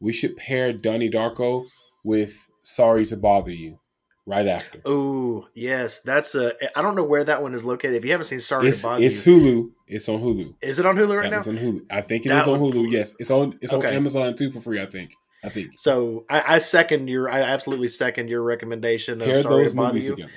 [0.00, 1.66] We should pair Donnie Darko
[2.04, 3.78] with Sorry to Bother You
[4.26, 4.80] right after.
[4.84, 6.52] Oh yes, that's a.
[6.78, 7.94] I don't know where that one is located.
[7.94, 9.70] If you haven't seen Sorry It's, to Bother it's Hulu.
[9.86, 10.54] It's on Hulu.
[10.60, 11.52] is it on Hulu right that now?
[11.52, 11.86] on Hulu.
[11.90, 12.90] I think it That is on one- Hulu.
[12.90, 13.58] Yes, it's on.
[13.62, 13.88] It's Okay.
[13.88, 14.80] on Amazon too for free.
[14.80, 15.12] I think.
[15.44, 15.72] I think.
[15.78, 17.30] So I, I second your.
[17.30, 20.10] I absolutely second your recommendation of Pair Sorry to Bother You.
[20.10, 20.32] together.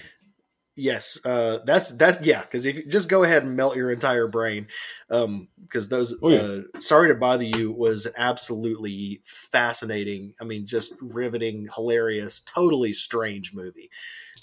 [0.80, 2.23] Yes, uh, that's that.
[2.25, 4.67] Yeah, because if you just go ahead and melt your entire brain,
[5.09, 6.15] um because those.
[6.21, 6.39] Oh, yeah.
[6.75, 10.34] uh, Sorry to bother you was an absolutely fascinating.
[10.39, 13.89] I mean, just riveting, hilarious, totally strange movie.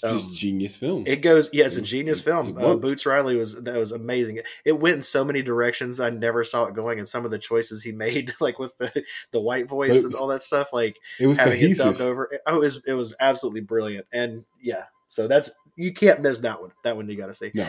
[0.03, 1.03] Just Um, genius film.
[1.07, 2.55] It goes, yeah, it's a genius film.
[2.57, 2.75] uh.
[2.75, 4.41] Boots Riley was that was amazing.
[4.63, 7.39] It went in so many directions I never saw it going, and some of the
[7.39, 10.97] choices he made, like with the the white voice it and all that stuff, like
[11.19, 12.29] it was having it dubbed over.
[12.45, 16.59] Oh, it was it was absolutely brilliant, and yeah, so that's you can't miss that
[16.61, 16.71] one.
[16.83, 17.51] That one you got to see.
[17.53, 17.67] No.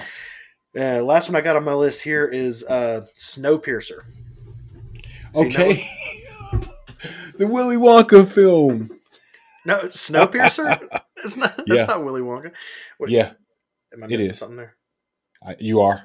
[0.78, 4.00] Uh, last one I got on my list here is uh, Snowpiercer.
[5.36, 5.86] Okay.
[7.38, 8.90] the Willy Wonka film.
[9.66, 10.88] No, Snowpiercer.
[11.16, 11.56] it's not.
[11.56, 11.84] That's Yeah.
[11.86, 12.52] not Willy Wonka.
[12.98, 13.32] What, Yeah,
[13.94, 14.38] am I missing is.
[14.38, 14.74] something there?
[15.44, 16.02] I, you are.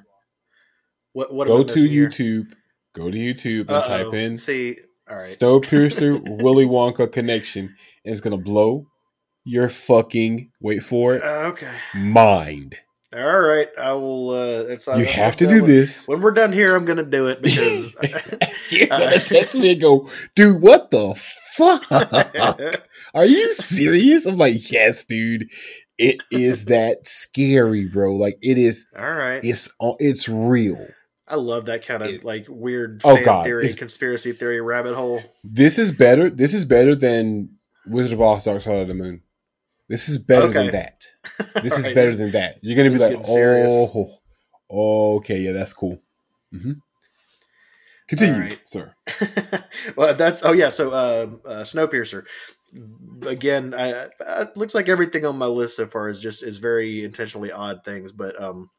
[1.13, 1.33] What?
[1.33, 1.47] What?
[1.47, 2.09] Go to missing here?
[2.09, 2.53] YouTube.
[2.93, 3.87] Go to YouTube and Uh-oh.
[3.87, 4.77] type in See,
[5.09, 5.23] all right.
[5.25, 7.75] Snowpiercer Willy Wonka connection.
[8.03, 8.85] It's gonna blow
[9.43, 11.75] your fucking wait for it Uh, okay.
[11.95, 12.77] mind.
[13.15, 13.67] All right.
[13.79, 14.31] I will.
[14.31, 16.07] Uh, it's, You have to do When, this.
[16.07, 17.95] when we're done here, I'm going to do it because.
[18.71, 21.13] You're gonna text me and go, dude, what the
[21.55, 21.83] fuck?
[23.13, 24.25] Are you serious?
[24.25, 25.49] I'm like, yes, dude.
[25.99, 28.15] It is that scary, bro.
[28.15, 28.87] Like it is.
[28.97, 29.43] all right.
[29.43, 29.69] It's
[29.99, 30.87] it's real.
[31.27, 35.21] I love that kind of It- like weird Oh, God, theory, conspiracy theory rabbit hole.
[35.43, 36.31] This is better.
[36.31, 37.49] This is better than
[37.85, 39.21] Wizard of Oz: Dark Side of the Moon.
[39.89, 40.53] This is better Okay.
[40.53, 41.05] than that.
[41.63, 42.59] This is right, better than that.
[42.61, 43.71] You're gonna be like, serious.
[44.69, 45.99] oh, okay, yeah, that's cool.
[46.53, 46.73] Mm-hmm.
[48.07, 48.61] Continue, right.
[48.65, 48.93] sir.
[49.95, 50.69] well, that's oh yeah.
[50.69, 52.25] So, uh, uh, Snowpiercer.
[53.25, 57.03] Again, I, I, looks like everything on my list so far is just is very
[57.03, 58.11] intentionally odd things.
[58.11, 58.69] But um,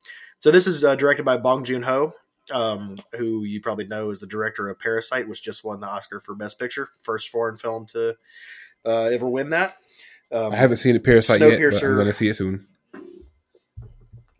[0.41, 2.13] so this is uh, directed by Bong Joon Ho,
[2.51, 6.21] um, who you probably know is the director of Parasite, which just won the Oscar
[6.21, 8.17] for Best Picture, first foreign film to
[8.85, 9.77] uh, ever win that.
[10.35, 12.67] Um, I haven't seen the Parasite yet, but Snowpiercer- I'm gonna see it soon.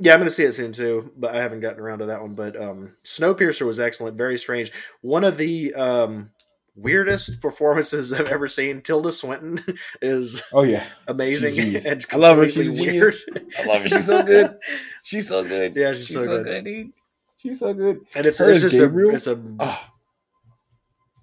[0.01, 2.21] Yeah, I'm going to see it soon too, but I haven't gotten around to that
[2.21, 2.35] one.
[2.35, 4.73] But um, Snowpiercer was excellent, very strange.
[5.03, 6.31] One of the um,
[6.75, 8.83] weirdest performances I've ever seen.
[8.83, 9.63] Tilda Swinton
[10.03, 11.55] is Oh yeah, amazing.
[11.55, 12.51] She's and I love her.
[12.51, 13.23] She's a genius.
[13.59, 13.89] I love her.
[13.89, 14.59] She's so good.
[15.05, 15.77] She's so good.
[15.77, 16.65] Yeah, she's so good.
[16.65, 16.93] dude.
[17.37, 18.01] She's so good.
[18.17, 19.11] and it's, Her it's just Gabriel?
[19.11, 19.93] a it's a Ah,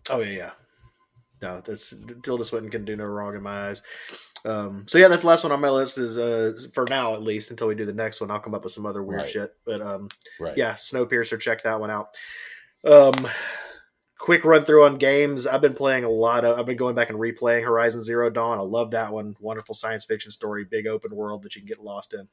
[0.10, 0.52] oh yeah yeah.
[1.42, 3.82] No, that's Tilda Swinton can do no wrong in my eyes.
[4.46, 5.98] Um, so yeah, that's the last one on my list.
[5.98, 8.30] Is uh, for now at least until we do the next one.
[8.32, 9.30] I'll come up with some other weird Right.
[9.30, 9.56] shit.
[9.66, 10.56] But um, right.
[10.58, 12.10] yeah, Snowpiercer, check that one out.
[12.86, 13.14] Um,
[14.18, 15.48] quick run through on games.
[15.48, 16.60] I've been playing a lot of.
[16.60, 18.58] I've been going back and replaying Horizon Zero Dawn.
[18.60, 19.36] I love that one.
[19.40, 22.28] Wonderful science fiction story, big open world that you can get lost in.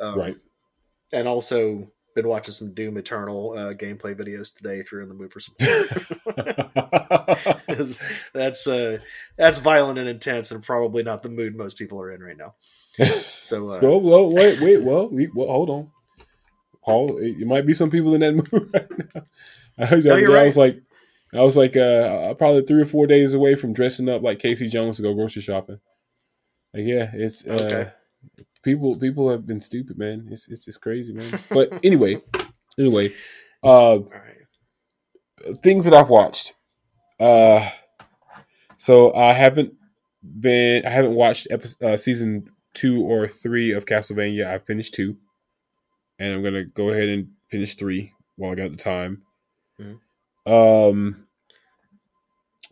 [0.00, 0.36] Um, Right.
[1.12, 4.78] And also been watching some Doom Eternal uh, gameplay videos today.
[4.80, 5.54] If you're in the mood for some,
[8.32, 8.98] that's uh,
[9.36, 12.54] that's violent and intense, and probably not the mood most people are in right now.
[13.40, 15.90] So uh, well, well, wait, wait, well, we, well, hold on.
[16.84, 19.22] Paul, it, it might be some people in that mood right now.
[19.78, 20.46] I heard No, you're I right.
[20.46, 20.82] was like,
[21.34, 24.68] I was like, uh, probably three or four days away from dressing up like Casey
[24.68, 25.80] Jones to go grocery shopping.
[26.74, 27.90] Like, yeah, it's uh, Okay.
[28.62, 28.96] people.
[28.96, 30.28] People have been stupid, man.
[30.30, 31.38] It's it's just crazy, man.
[31.52, 32.22] But anyway,
[32.78, 33.12] anyway,
[33.62, 34.46] uh, right.
[35.62, 36.54] things that I've watched.
[37.20, 37.68] Uh,
[38.76, 39.74] so I haven't
[40.40, 44.46] been, I haven't watched episode, uh, season two or three of Castlevania.
[44.46, 45.16] I finished two,
[46.18, 49.22] and I'm gonna go ahead and finish three while I got the time.
[49.80, 49.98] Mhm.
[50.46, 51.26] Um,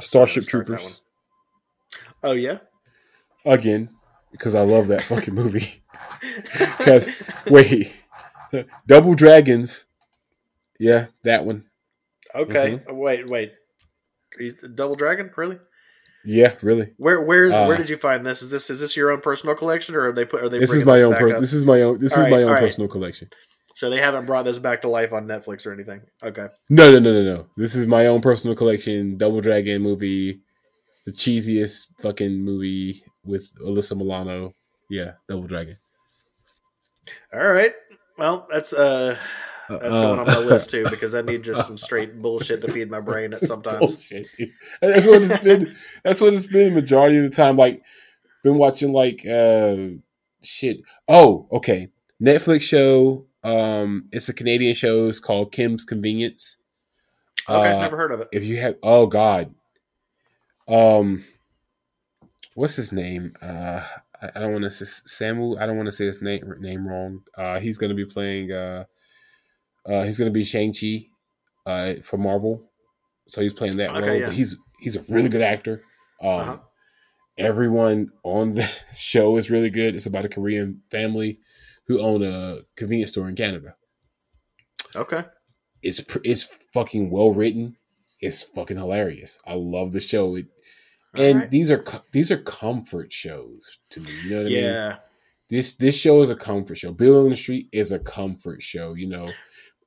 [0.00, 1.00] Starship Troopers
[2.22, 2.58] Oh yeah.
[3.44, 3.88] again
[4.30, 5.82] because I love that fucking movie.
[6.78, 7.08] Because
[7.48, 7.94] wait,
[8.86, 9.86] Double Dragons,
[10.78, 11.64] yeah, that one.
[12.34, 12.72] Okay.
[12.86, 12.96] Mm-hmm.
[12.96, 13.52] Wait, wait.
[14.74, 15.58] Double Dragon, really?
[16.24, 16.92] Yeah, really.
[16.96, 18.42] Where where's Uh, where did you find this?
[18.42, 20.72] Is this is this your own personal collection, or are they put are they This
[20.72, 21.14] is my this own.
[21.14, 21.98] Per- this is my own.
[21.98, 22.60] This All is my own all right.
[22.62, 23.28] personal collection.
[23.74, 26.00] So they haven't brought this back to life on Netflix or anything.
[26.22, 26.48] Okay.
[26.70, 27.46] No, no, no, no, no.
[27.56, 29.18] This is my own personal collection.
[29.18, 30.40] Double Dragon movie,
[31.04, 34.54] the cheesiest fucking movie with Alyssa Milano.
[34.90, 35.76] Yeah, Double Dragon.
[37.32, 37.74] All right.
[38.18, 39.16] Well, that's uh
[39.68, 42.72] that's going on my Uh, list too because I need just some straight bullshit to
[42.72, 43.78] feed my brain at sometimes.
[43.78, 44.26] Bullshit.
[44.80, 45.74] That's what it's been.
[46.04, 47.56] That's what it's been majority of the time.
[47.56, 47.82] Like,
[48.42, 49.76] been watching like uh
[50.42, 50.78] shit.
[51.08, 51.88] Oh, okay.
[52.22, 53.26] Netflix show.
[53.44, 55.08] Um, it's a Canadian show.
[55.08, 56.56] It's called Kim's Convenience.
[57.48, 58.28] Okay, Uh, never heard of it.
[58.32, 59.54] if you have oh god
[60.66, 61.24] um
[62.54, 63.80] what's his name uh
[64.20, 66.88] i, I don't want to say samuel i don't want to say his name name
[66.88, 68.84] wrong uh he's going to be playing uh
[69.88, 71.06] uh he's going to be shang-chi
[71.66, 72.62] uh for marvel
[73.28, 74.26] so he's playing that Okay, role yeah.
[74.26, 75.82] but he's he's a really good actor
[76.22, 76.58] um Uh-huh.
[77.38, 81.38] everyone on the show is really good it's about a korean family
[81.86, 83.74] who own a convenience store in canada
[84.94, 85.24] Okay.
[85.82, 87.76] it's it's fucking well written.
[88.20, 89.38] It's fucking hilarious.
[89.46, 90.36] I love the show.
[90.36, 90.46] It,
[91.14, 91.50] and right.
[91.50, 94.10] these are these are comfort shows to me.
[94.24, 94.64] You know what I mean?
[94.64, 94.96] yeah.
[95.50, 96.92] This this show is a comfort show.
[96.92, 98.94] Billy on the Street is a comfort show.
[98.94, 99.28] You know,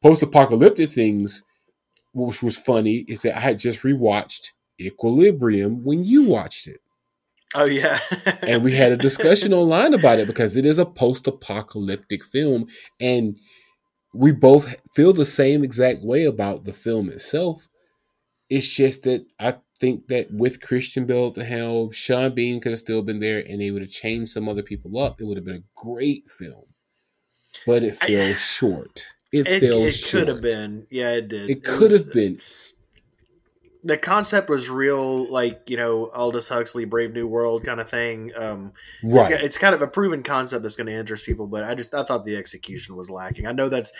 [0.01, 1.43] post apocalyptic things,
[2.13, 6.79] which was funny, is that I had just rewatched Equilibrium when you watched it.
[7.55, 7.99] Oh yeah,
[8.43, 12.67] and we had a discussion online about it because it is a post-apocalyptic film,
[12.99, 13.37] and
[14.13, 17.67] we both feel the same exact way about the film itself.
[18.49, 22.71] It's just that I think that with Christian Bale at the helm, Sean Bean could
[22.71, 25.19] have still been there, and they would have changed some other people up.
[25.19, 26.65] It would have been a great film,
[27.65, 29.05] but it fell I, short.
[29.31, 30.11] It, it fell it short.
[30.11, 31.49] could have been, yeah, it did.
[31.49, 32.41] It, it could have been
[33.83, 38.31] the concept was real, like you know Aldous Huxley, Brave New World kind of thing.
[38.35, 38.73] Um,
[39.03, 39.31] right.
[39.31, 41.93] It's, it's, kind of a proven concept that's going to interest people, but I just
[41.93, 43.47] I thought the execution was lacking.
[43.47, 43.93] I know that's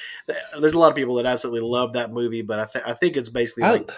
[0.60, 3.16] there's a lot of people that absolutely love that movie, but I th- I think
[3.16, 3.92] it's basically I, like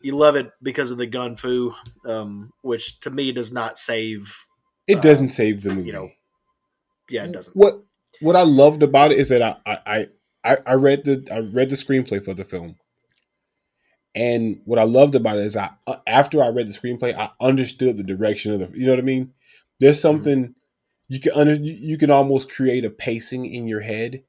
[0.00, 1.74] you love it because of the gun fu,
[2.06, 4.46] um, which to me does not save.
[4.86, 5.88] It uh, doesn't save the movie.
[5.88, 6.10] You know,
[7.10, 7.54] yeah, it doesn't.
[7.54, 7.82] What
[8.20, 10.06] what I loved about it is that I I
[10.46, 12.76] I, I read the I read the screenplay for the film
[14.16, 17.30] and what I loved about it is I uh, after I read the screenplay, I
[17.38, 18.78] understood the direction of the.
[18.78, 19.34] You know what I mean?
[19.78, 20.02] There's mm-hmm.
[20.02, 20.52] something mm-hmm.
[21.08, 24.24] you can under you, you can almost create a pacing in your head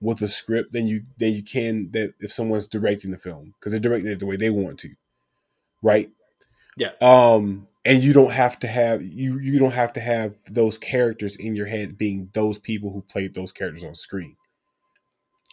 [0.00, 3.72] with a script than you than you can that if someone's directing the film because
[3.72, 4.90] they're directing it the way they want to,
[5.82, 6.10] right?
[6.76, 6.92] Yeah.
[7.00, 11.34] Um, and you don't have to have you you don't have to have those characters
[11.34, 14.36] in your head being those people who played those characters on screen.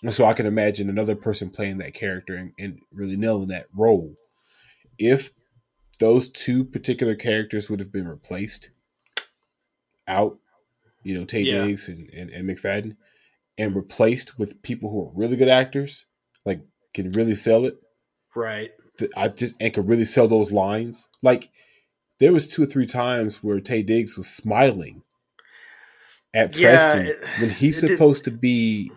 [0.04, 3.68] And so I can imagine another person playing that character and, and really nailing that
[3.76, 4.16] role.
[4.98, 5.32] If
[6.00, 8.72] those two particular characters would have been replaced
[10.08, 10.40] out,
[11.04, 11.66] you know, Taye yeah.
[11.66, 12.96] Diggs and, and, and Macfadyen,
[13.58, 16.06] and replaced with people who are really good actors,
[16.46, 16.62] like
[16.94, 17.78] can really sell it.
[18.36, 18.72] Right.
[19.16, 21.10] I just and could really sell those lines.
[21.22, 21.50] Like
[22.20, 25.04] there was two or three times where Taye Diggs was smiling
[26.34, 28.32] at yeah, Preston it, when he's supposed did.
[28.32, 28.92] to be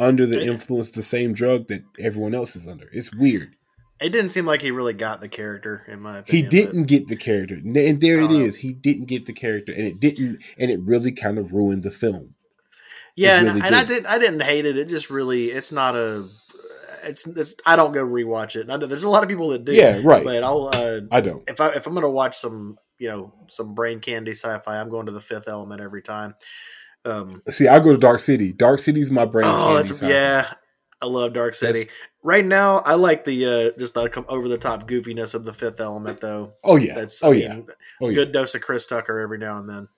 [0.00, 2.88] under the influence the same drug that everyone else is under.
[2.92, 3.54] It's weird.
[4.00, 6.44] It didn't seem like he really got the character, in my opinion.
[6.44, 6.88] He didn't but...
[6.88, 8.56] get the character, and there it is.
[8.56, 11.90] He didn't get the character, and it didn't, and it really kind of ruined the
[11.90, 12.34] film.
[13.14, 14.06] Yeah, really and, and I did.
[14.06, 14.78] I didn't hate it.
[14.78, 16.26] It just really, it's not a.
[17.02, 18.70] It's, it's I don't go rewatch it.
[18.70, 19.72] I know there's a lot of people that do.
[19.72, 20.24] Yeah, right.
[20.24, 20.70] But I'll.
[20.72, 21.42] Uh, I don't.
[21.46, 25.06] If I if I'm gonna watch some, you know, some brain candy sci-fi, I'm going
[25.06, 26.36] to the Fifth Element every time.
[27.04, 28.52] Um, See, I go to Dark City.
[28.52, 29.46] Dark City's my brain.
[29.48, 30.52] Oh, that's, yeah.
[31.02, 31.80] I love Dark City.
[31.80, 31.90] That's,
[32.22, 35.80] right now, I like the uh, just the over the top goofiness of the Fifth
[35.80, 36.54] Element, though.
[36.62, 37.60] Oh yeah, that's oh I yeah,
[38.00, 38.32] oh, good yeah.
[38.32, 39.88] dose of Chris Tucker every now and then.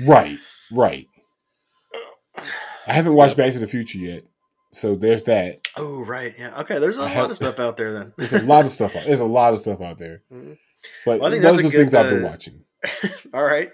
[0.00, 0.38] Right,
[0.70, 1.06] right.
[2.86, 4.24] I haven't watched Back to the Future yet,
[4.72, 5.68] so there's that.
[5.76, 6.78] Oh right, yeah, okay.
[6.78, 7.92] There's a I lot have, of stuff out there.
[7.92, 8.96] Then there's a lot of stuff.
[8.96, 10.22] Out, there's a lot of stuff out there.
[10.32, 10.54] Mm-hmm.
[11.06, 12.64] But well, I think those are the things uh, I've been uh, watching.
[13.34, 13.70] All right,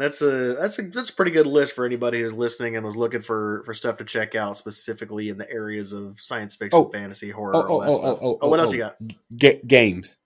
[0.00, 2.96] that's a that's a that's a pretty good list for anybody who's listening and was
[2.96, 6.88] looking for for stuff to check out specifically in the areas of science fiction, oh,
[6.90, 8.18] fantasy, horror, oh, all that oh, stuff.
[8.22, 8.96] Oh, oh, what else you got?
[9.34, 10.16] G- games.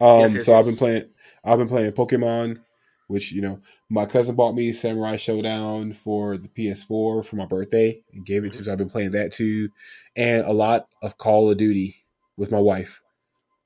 [0.00, 0.58] Um, yes, yes, so yes.
[0.58, 1.04] I've been playing.
[1.44, 2.60] I've been playing Pokemon,
[3.08, 8.02] which you know my cousin bought me Samurai Showdown for the PS4 for my birthday
[8.12, 8.58] and gave it to.
[8.58, 8.64] Mm-hmm.
[8.64, 9.70] So I've been playing that too,
[10.16, 11.96] and a lot of Call of Duty
[12.36, 13.00] with my wife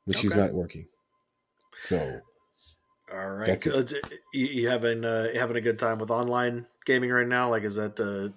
[0.05, 0.23] when okay.
[0.23, 0.87] she's not working.
[1.83, 2.21] So
[3.13, 3.85] all right, uh,
[4.33, 7.51] you, you having uh, having a good time with online gaming right now?
[7.51, 8.31] Like, is that uh,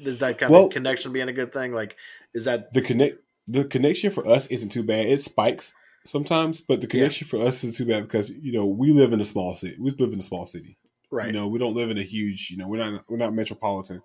[0.00, 1.72] is that kind well, of connection being a good thing?
[1.72, 1.96] Like,
[2.34, 5.06] is that the connect the connection for us isn't too bad.
[5.06, 5.74] It spikes
[6.04, 7.30] sometimes, but the connection yeah.
[7.40, 9.76] for us isn't too bad because you know we live in a small city.
[9.78, 10.76] We live in a small city,
[11.10, 11.26] right?
[11.26, 12.50] You know, we don't live in a huge.
[12.50, 14.02] You know, we're not we're not metropolitan,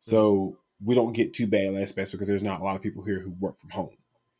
[0.00, 0.86] so mm-hmm.
[0.86, 3.30] we don't get too bad aspects because there's not a lot of people here who
[3.38, 3.96] work from home,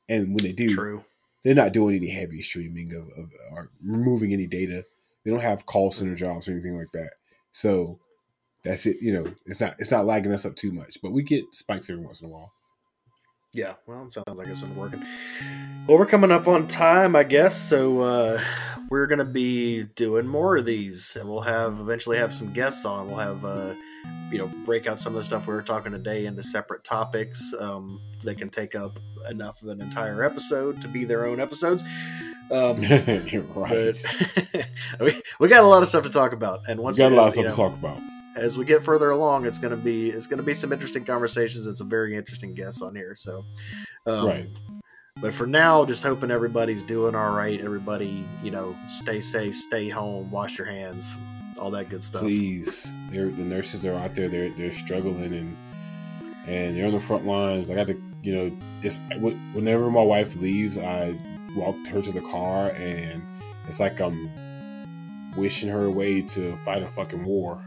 [0.09, 1.05] and when they do, true
[1.45, 4.85] they're not doing any heavy streaming of, of or removing any data.
[5.25, 7.13] They don't have call center jobs or anything like that.
[7.53, 8.01] So
[8.65, 8.97] that's it.
[9.01, 11.91] You know, it's not it's not lagging us up too much, but we get spikes
[11.91, 12.53] every once in a while.
[13.53, 15.07] Yeah, well, it sounds like it's been working.
[15.87, 17.57] Well, we're coming up on time, I guess.
[17.57, 18.41] So uh,
[18.89, 23.07] we're gonna be doing more of these, and we'll have eventually have some guests on.
[23.07, 23.75] We'll have uh,
[24.31, 27.55] you know break out some of the stuff we were talking today into separate topics.
[27.59, 28.99] Um, they can take up
[29.29, 31.85] enough of an entire episode to be their own episodes.
[32.51, 32.81] Um,
[33.55, 34.05] right.
[35.01, 37.15] we, we got a lot of stuff to talk about, and once we got a
[37.15, 37.99] lot of stuff know, to talk about
[38.37, 41.77] as we get further along, it's gonna be it's gonna be some interesting conversations and
[41.77, 43.15] some very interesting guests on here.
[43.17, 43.45] So,
[44.07, 44.49] um, right.
[45.21, 47.61] But for now, just hoping everybody's doing all right.
[47.61, 51.17] Everybody, you know, stay safe, stay home, wash your hands,
[51.59, 52.23] all that good stuff.
[52.23, 54.29] Please, they're, the nurses are out there.
[54.29, 55.57] They're they're struggling and
[56.47, 57.71] and they're on the front lines.
[57.71, 58.99] I got to, you know, it's
[59.55, 61.17] whenever my wife leaves, I
[61.57, 63.23] walk her to the car, and
[63.69, 64.31] it's like I'm
[65.37, 67.61] wishing her away to fight a fucking war.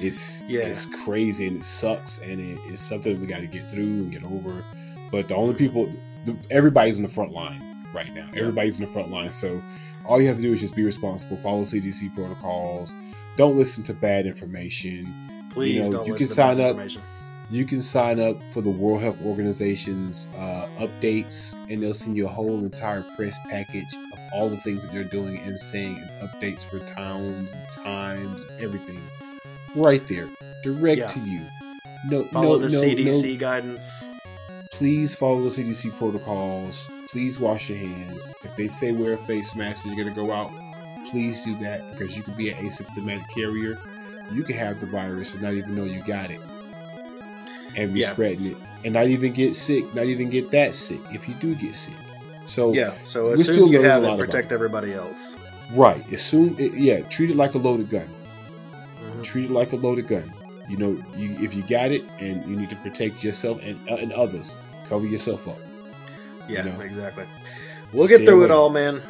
[0.00, 0.62] It's Yeah.
[0.62, 4.10] it's crazy and it sucks and it, it's something we got to get through and
[4.10, 4.64] get over.
[5.12, 5.88] But the only people,
[6.24, 7.62] the, everybody's in the front line
[7.94, 8.26] right now.
[8.34, 9.32] Everybody's in the front line.
[9.32, 9.62] So
[10.04, 12.92] all you have to do is just be responsible, follow CDC protocols,
[13.36, 15.12] don't listen to bad information.
[15.50, 17.02] Please know, don't you listen can to bad sign up- information.
[17.50, 22.24] You can sign up for the World Health Organization's uh, updates, and they'll send you
[22.24, 26.30] a whole entire press package of all the things that they're doing and saying, and
[26.30, 29.02] updates for towns and times everything,
[29.74, 30.30] right there,
[30.64, 31.06] direct Yeah.
[31.08, 31.40] to you.
[32.08, 33.38] No, Follow no, the no, CDC no.
[33.40, 34.08] guidance.
[34.70, 36.88] Please follow the CDC protocols.
[37.12, 38.26] Please wash your hands.
[38.42, 40.50] If they say wear a face mask and you're gonna go out,
[41.10, 43.78] please do that because you could be an asymptomatic carrier.
[44.32, 46.40] You could have the virus and not even know you got it,
[47.76, 48.12] and be Yeah.
[48.12, 51.54] spreading it, and not even get sick, not even get that sick if you do
[51.54, 51.92] get sick.
[52.46, 52.92] So Yeah.
[53.04, 55.36] So we as still you have it, protect everybody else.
[55.74, 58.08] right, as soon it, yeah, treat it like a loaded gun.
[59.04, 59.22] Mhm.
[59.22, 60.32] Treat it like a loaded gun.
[60.66, 63.96] You know, you, if you got it and you need to protect yourself and uh,
[63.96, 64.56] and others,
[64.88, 65.58] cover yourself up.
[66.48, 66.80] Yeah, know.
[66.80, 67.24] exactly.
[67.92, 69.00] We'll get Stay through it all, man.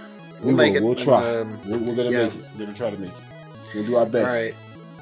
[0.41, 0.79] We'll We make will.
[0.79, 0.85] it.
[0.85, 1.39] We'll try.
[1.39, 2.25] um, We're, we're gonna yeah.
[2.25, 2.45] make it.
[2.59, 3.25] We're gonna try to make it.
[3.75, 4.35] We'll do our best.
[4.35, 4.55] right.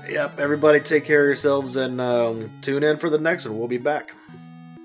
[0.08, 0.38] Yep.
[0.40, 3.58] Everybody, take care of yourselves and um, tune in for the next one.
[3.58, 4.14] We'll be back.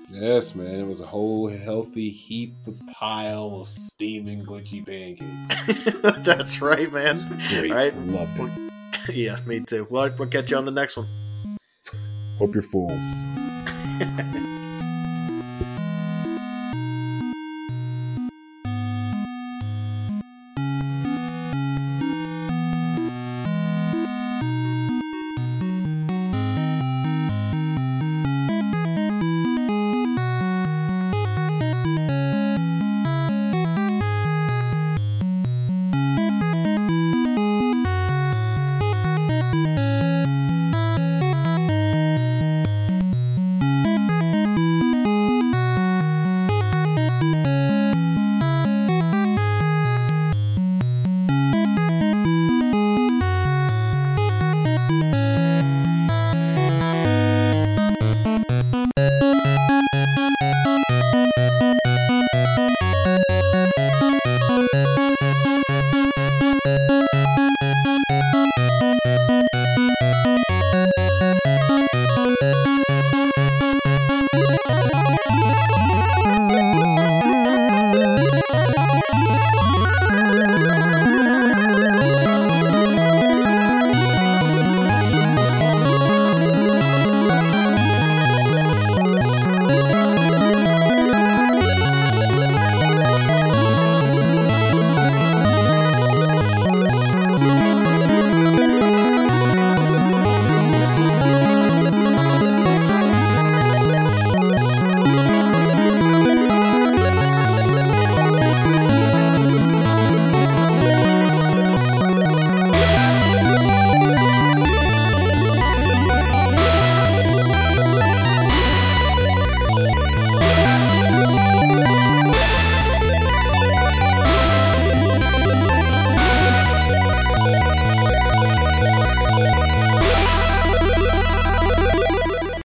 [0.08, 0.76] Yes, man.
[0.80, 6.22] It was a whole healthy heap of pile of steaming glitchy pancakes.
[6.24, 7.26] That's right, man.
[7.50, 7.70] Great.
[7.70, 7.96] All right.
[8.06, 8.50] Loved it.
[9.12, 9.86] Yeah, me too.
[9.90, 11.06] Well, we'll catch you on the next one.
[12.38, 12.88] Hope you're full.